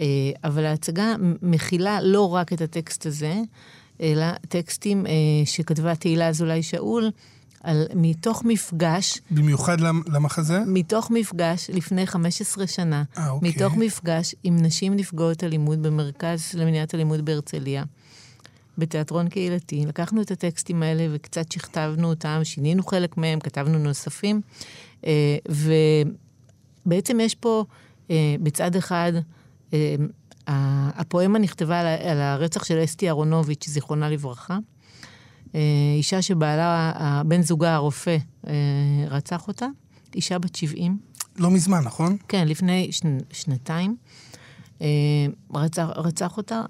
[0.00, 0.06] אה,
[0.44, 3.34] אבל ההצגה מכילה לא רק את הטקסט הזה,
[4.00, 5.06] אלא טקסטים
[5.44, 7.10] שכתבה תהילה אזולאי שאול,
[7.64, 10.60] על, מתוך מפגש במיוחד למ- למחזה?
[10.66, 13.48] מתוך מפגש לפני 15 שנה, אה, אוקיי.
[13.48, 17.84] מתוך מפגש עם נשים נפגעות אלימות במרכז למניעת אלימות בהרצליה,
[18.78, 19.86] בתיאטרון קהילתי.
[19.86, 24.40] לקחנו את הטקסטים האלה וקצת שכתבנו אותם, שינינו חלק מהם, כתבנו נוספים,
[25.06, 25.36] אה,
[26.86, 27.64] ובעצם יש פה
[28.10, 29.12] אה, בצד אחד,
[29.74, 29.94] אה,
[30.96, 34.58] הפואמה נכתבה על הרצח של אסתי אהרונוביץ', זיכרונה לברכה.
[35.54, 35.60] אה,
[35.96, 36.92] אישה שבעלה,
[37.26, 38.52] בן זוגה הרופא, אה,
[39.08, 39.66] רצח אותה,
[40.14, 40.98] אישה בת 70,
[41.36, 42.16] לא מזמן, נכון?
[42.28, 43.96] כן, לפני שנ, שנתיים,
[44.82, 44.86] אה,
[45.54, 46.62] רצח, רצח אותה,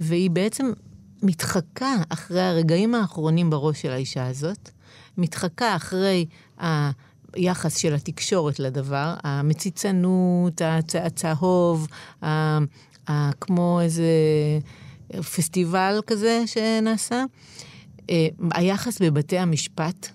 [0.00, 0.72] והיא בעצם
[1.22, 4.70] מתחקה אחרי הרגעים האחרונים בראש של האישה הזאת,
[5.18, 6.26] מתחקה אחרי
[7.34, 11.88] היחס של התקשורת לדבר, המציצנות, הצ, הצהוב,
[13.40, 14.10] כמו איזה
[15.12, 17.24] פסטיבל כזה שנעשה.
[18.10, 20.08] אה, היחס בבתי המשפט,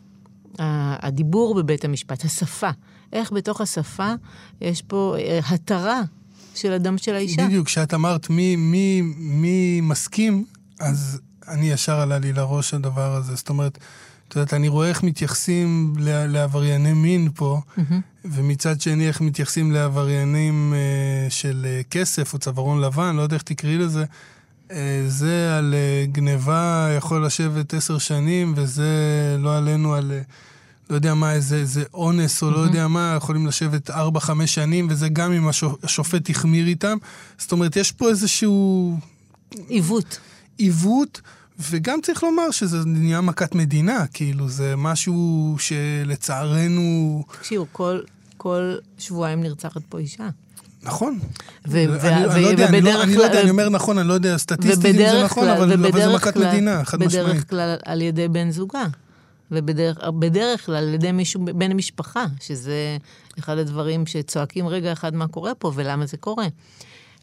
[0.59, 2.69] הדיבור בבית המשפט, השפה,
[3.13, 4.13] איך בתוך השפה
[4.61, 6.01] יש פה אה, התרה
[6.55, 7.45] של הדם של האישה.
[7.45, 10.45] בדיוק, כשאת אמרת מי, מי, מי מסכים,
[10.79, 13.35] אז אני ישר עלה לי לראש הדבר הזה.
[13.35, 13.77] זאת אומרת,
[14.27, 17.61] את יודעת, אני רואה איך מתייחסים לעברייני מין פה,
[18.25, 23.43] ומצד שני איך מתייחסים לעבריינים אה, של אה, כסף או צווארון לבן, לא יודע איך
[23.43, 24.05] תקראי לזה.
[24.71, 28.85] אה, זה על אה, גניבה יכול לשבת עשר שנים, וזה
[29.39, 30.11] לא עלינו על...
[30.11, 30.21] אה,
[30.89, 34.87] לא יודע מה, איזה, איזה אונס או לא יודע מה, יכולים לשבת ארבע, חמש שנים,
[34.89, 36.97] וזה גם אם השופ- השופט החמיר איתם.
[37.37, 38.97] זאת אומרת, יש פה איזשהו
[39.67, 40.19] עיוות.
[40.57, 41.21] עיוות,
[41.69, 47.23] וגם צריך לומר שזה נהיה מכת מדינה, כאילו, זה משהו שלצערנו...
[47.39, 47.99] תקשיבו, כל,
[48.37, 50.29] כל שבועיים נרצחת פה אישה.
[50.83, 51.19] נכון.
[51.65, 54.95] אני, לא יודע, אני לא, אני לא יודע, אני אומר נכון, אני לא יודע סטטיסטית
[54.95, 57.27] אם זה נכון, אבל, זה מכת מדינה, חד משמעית.
[57.27, 58.85] בדרך כלל על ידי בן זוגה.
[59.51, 62.97] ובדרך בדרך כלל על ידי מישהו, בן משפחה, שזה
[63.39, 66.47] אחד הדברים שצועקים רגע אחד מה קורה פה ולמה זה קורה.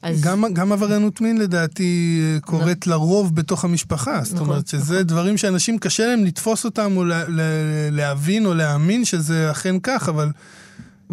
[0.02, 4.20] אז גם, גם עבריינות מין לדעתי קורית לרוב בתוך המשפחה.
[4.24, 7.44] זאת נכון, אומרת שזה דברים שאנשים קשה להם לתפוס אותם או לה, לה,
[7.90, 10.30] להבין או להאמין שזה אכן כך, אבל...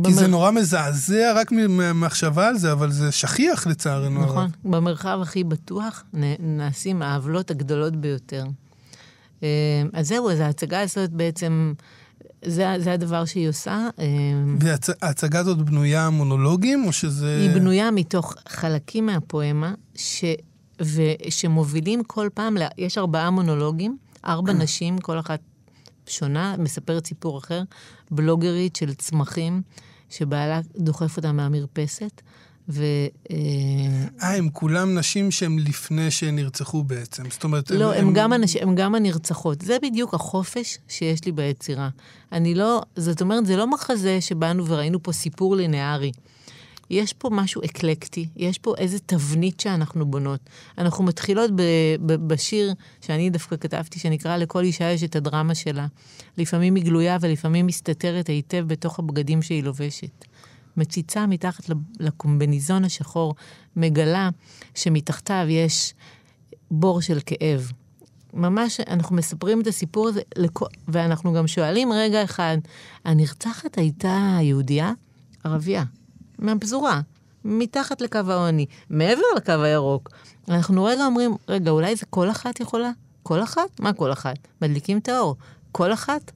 [0.03, 4.19] כי זה במר- נורא מזעזע רק מהמחשבה על זה, אבל זה שכיח לצערנו.
[4.21, 4.29] הרב.
[4.29, 6.03] נכון, במרחב הכי בטוח
[6.39, 8.43] נעשים העוולות הגדולות ביותר.
[9.43, 9.47] אה,
[9.93, 11.73] אז זהו, אז ההצגה הזאת בעצם
[12.45, 13.87] זה, זה הדבר שהיא עושה.
[13.99, 14.05] אה,
[14.59, 17.37] וההצגה הזאת בנויה מונולוגים, או שזה...
[17.41, 20.23] היא בנויה מתוך חלקים מהפואמה, ש...
[20.81, 22.61] ושמובילים כל פעם, ל...
[22.77, 25.39] יש ארבעה מונולוגים, ארבע נשים, כל אחת
[26.07, 27.61] שונה, מספרת סיפור אחר,
[28.11, 29.61] בלוגרית של צמחים,
[30.09, 32.21] שבעלה דוחף אותה מהמרפסת,
[32.69, 32.83] ו...
[33.31, 33.35] אה,
[34.21, 37.23] אה, הם כולם נשים שהן לפני שנרצחו בעצם.
[37.31, 37.71] זאת אומרת...
[37.71, 38.55] לא, הם, גם הנש...
[38.55, 39.61] הם גם הנרצחות.
[39.61, 41.89] זה בדיוק החופש שיש לי ביצירה.
[42.31, 46.11] אני לא, זאת אומרת, זה לא מחזה שבאנו וראינו פה סיפור לינארי.
[46.89, 50.39] יש פה משהו אקלקטי, יש פה איזה תבנית שאנחנו בונות.
[50.77, 51.61] אנחנו מתחילות ב,
[52.05, 55.87] ב, בשיר שאני דווקא כתבתי, שנקרא לכל אישה יש את הדרמה שלה.
[56.37, 60.25] לפעמים היא גלויה ולפעמים מסתתרת היטב בתוך הבגדים שהיא לובשת.
[60.77, 61.63] מציצה מתחת
[61.99, 63.35] לקומבניזון השחור,
[63.75, 64.29] מגלה
[64.75, 65.93] שמתחתיו יש
[66.71, 67.71] בור של כאב.
[68.33, 72.57] ממש, אנחנו מספרים את הסיפור הזה, לכ- ואנחנו גם שואלים רגע אחד,
[73.05, 74.91] הנרצחת הייתה יהודייה?
[75.43, 75.83] ערבייה.
[76.39, 77.01] מהפזורה,
[77.45, 80.09] מתחת לקו העוני, מעבר לקו הירוק.
[80.49, 82.91] אנחנו רגע אומרים, רגע, אולי זה כל אחת יכולה?
[83.23, 83.79] כל אחת?
[83.79, 84.35] מה כל אחת?
[84.61, 85.35] מדליקים את האור.
[85.71, 86.31] כל אחת?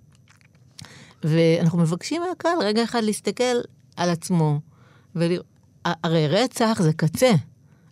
[1.24, 3.44] ואנחנו מבקשים מהקהל רגע אחד להסתכל
[3.96, 4.60] על עצמו.
[5.16, 5.46] ולראות,
[5.86, 7.32] הרי רצח זה קצה,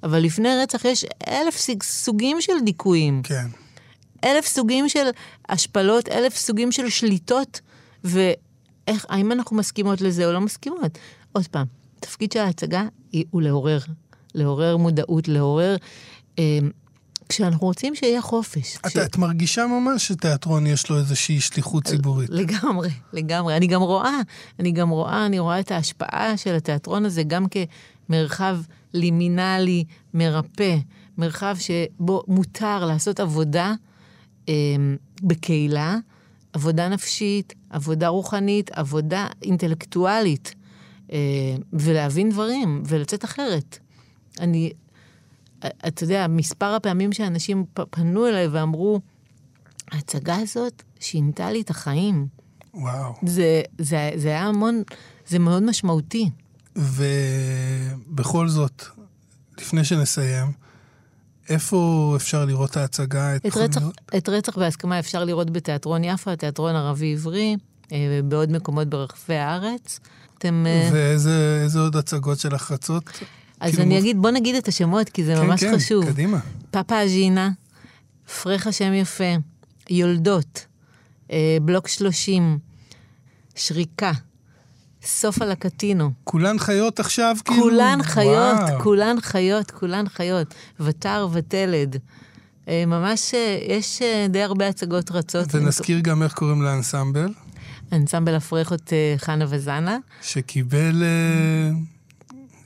[0.03, 3.21] אבל לפני רצח יש אלף סוג- סוגים של דיכויים.
[3.23, 3.47] כן.
[4.23, 5.09] אלף סוגים של
[5.49, 7.61] השפלות, אלף סוגים של שליטות,
[8.03, 10.97] ואיך, האם אנחנו מסכימות לזה או לא מסכימות?
[11.33, 11.65] עוד פעם,
[11.97, 12.83] התפקיד של ההצגה
[13.31, 13.79] הוא לעורר,
[14.35, 15.75] לעורר מודעות, לעורר...
[16.39, 16.59] אה,
[17.29, 18.77] כשאנחנו רוצים שיהיה חופש.
[18.87, 22.29] את, את מרגישה ממש שתיאטרון יש לו איזושהי שליחות ציבורית.
[22.29, 23.57] לגמרי, לגמרי.
[23.57, 24.19] אני גם רואה,
[24.59, 27.45] אני גם רואה, אני רואה את ההשפעה של התיאטרון הזה גם
[28.09, 28.57] כמרחב
[28.93, 29.83] לימינלי,
[30.13, 30.77] מרפא,
[31.17, 33.73] מרחב שבו מותר לעשות עבודה
[34.49, 34.53] אה,
[35.23, 35.97] בקהילה,
[36.53, 40.56] עבודה נפשית, עבודה רוחנית, עבודה אינטלקטואלית, אה,
[41.73, 43.79] ולהבין דברים, ולצאת אחרת.
[44.39, 44.71] אני,
[45.59, 49.01] אתה יודע, מספר הפעמים שאנשים פנו אליי ואמרו,
[49.91, 52.27] ההצגה הזאת שינתה לי את החיים.
[52.73, 53.13] וואו.
[53.25, 54.83] זה, זה, זה היה המון,
[55.27, 56.29] זה מאוד משמעותי.
[56.75, 58.83] ובכל זאת,
[59.57, 60.51] לפני שנסיים,
[61.49, 63.35] איפה אפשר לראות את ההצגה?
[63.35, 63.81] את רצח,
[64.17, 67.55] את רצח בהסכמה אפשר לראות בתיאטרון יפו, התיאטרון ערבי-עברי,
[67.91, 69.99] אה, ובעוד מקומות ברחבי הארץ.
[70.37, 70.65] אתם...
[70.67, 73.03] אה, ואיזה איזה עוד הצגות של החרצות?
[73.59, 76.05] אז כאילו אני אגיד, בוא נגיד את השמות, כי זה כן, ממש כן, חשוב.
[76.05, 76.39] קדימה.
[76.71, 77.49] פאפה אג'ינה,
[78.43, 79.33] פרחה שם יפה,
[79.89, 80.65] יולדות,
[81.31, 82.59] אה, בלוק 30,
[83.55, 84.11] שריקה,
[85.03, 86.11] סופה לקטינו.
[86.23, 87.61] כולן חיות עכשיו, כאילו?
[87.61, 88.79] כולן חיות, וואו.
[88.79, 90.53] כולן חיות, כולן חיות.
[90.79, 91.95] ותר ותלד.
[92.67, 93.33] ממש,
[93.67, 95.55] יש די הרבה הצגות רצות.
[95.55, 97.33] ונזכיר גם איך קוראים לאנסמבל,
[97.93, 99.97] אנסמבל הפרחות אה, חנה וזנה.
[100.21, 101.03] שקיבל...
[101.03, 101.77] אה,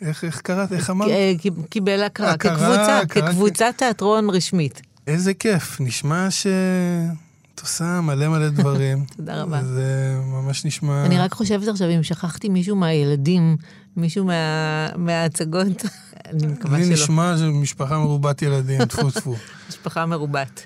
[0.08, 0.74] איך, איך קראת?
[0.74, 1.10] איך אמרת?
[1.10, 4.82] אה, קיב- קיבל הכרה, כקבוצה, כקבוצת תיאטרון רשמית.
[5.08, 9.06] איזה כיף, נשמע שאת עושה מלא מלא דברים.
[9.18, 9.64] תודה רבה.
[9.64, 9.86] זה
[10.26, 11.06] ממש נשמע...
[11.06, 13.58] אני רק חושבת עכשיו, אם שכחתי מישהו מהילדים,
[13.98, 15.86] מישהו מה- מההצגות,
[16.30, 16.94] אני מקווה לי שלא.
[16.94, 19.36] נשמע שמשפחה מרובת ילדים, טפו טפו.
[19.70, 20.62] משפחה מרובת.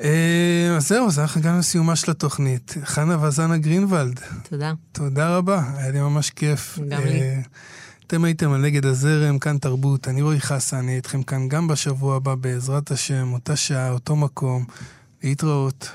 [0.00, 2.74] אה, אז זהו, אז אנחנו הגענו לסיומה של התוכנית.
[2.84, 4.72] חנה וזנה גרינוולד, תודה.
[4.92, 6.78] תודה רבה, היה לי ממש כיף.
[6.88, 7.20] גם לי.
[7.20, 7.40] אה,
[8.06, 12.16] אתם הייתם על נגד הזרם, כאן תרבות, אני רועי חסן, אני איתכם כאן גם בשבוע
[12.16, 14.64] הבא, בעזרת השם, אותה שעה, אותו מקום.
[15.22, 15.90] להתראות.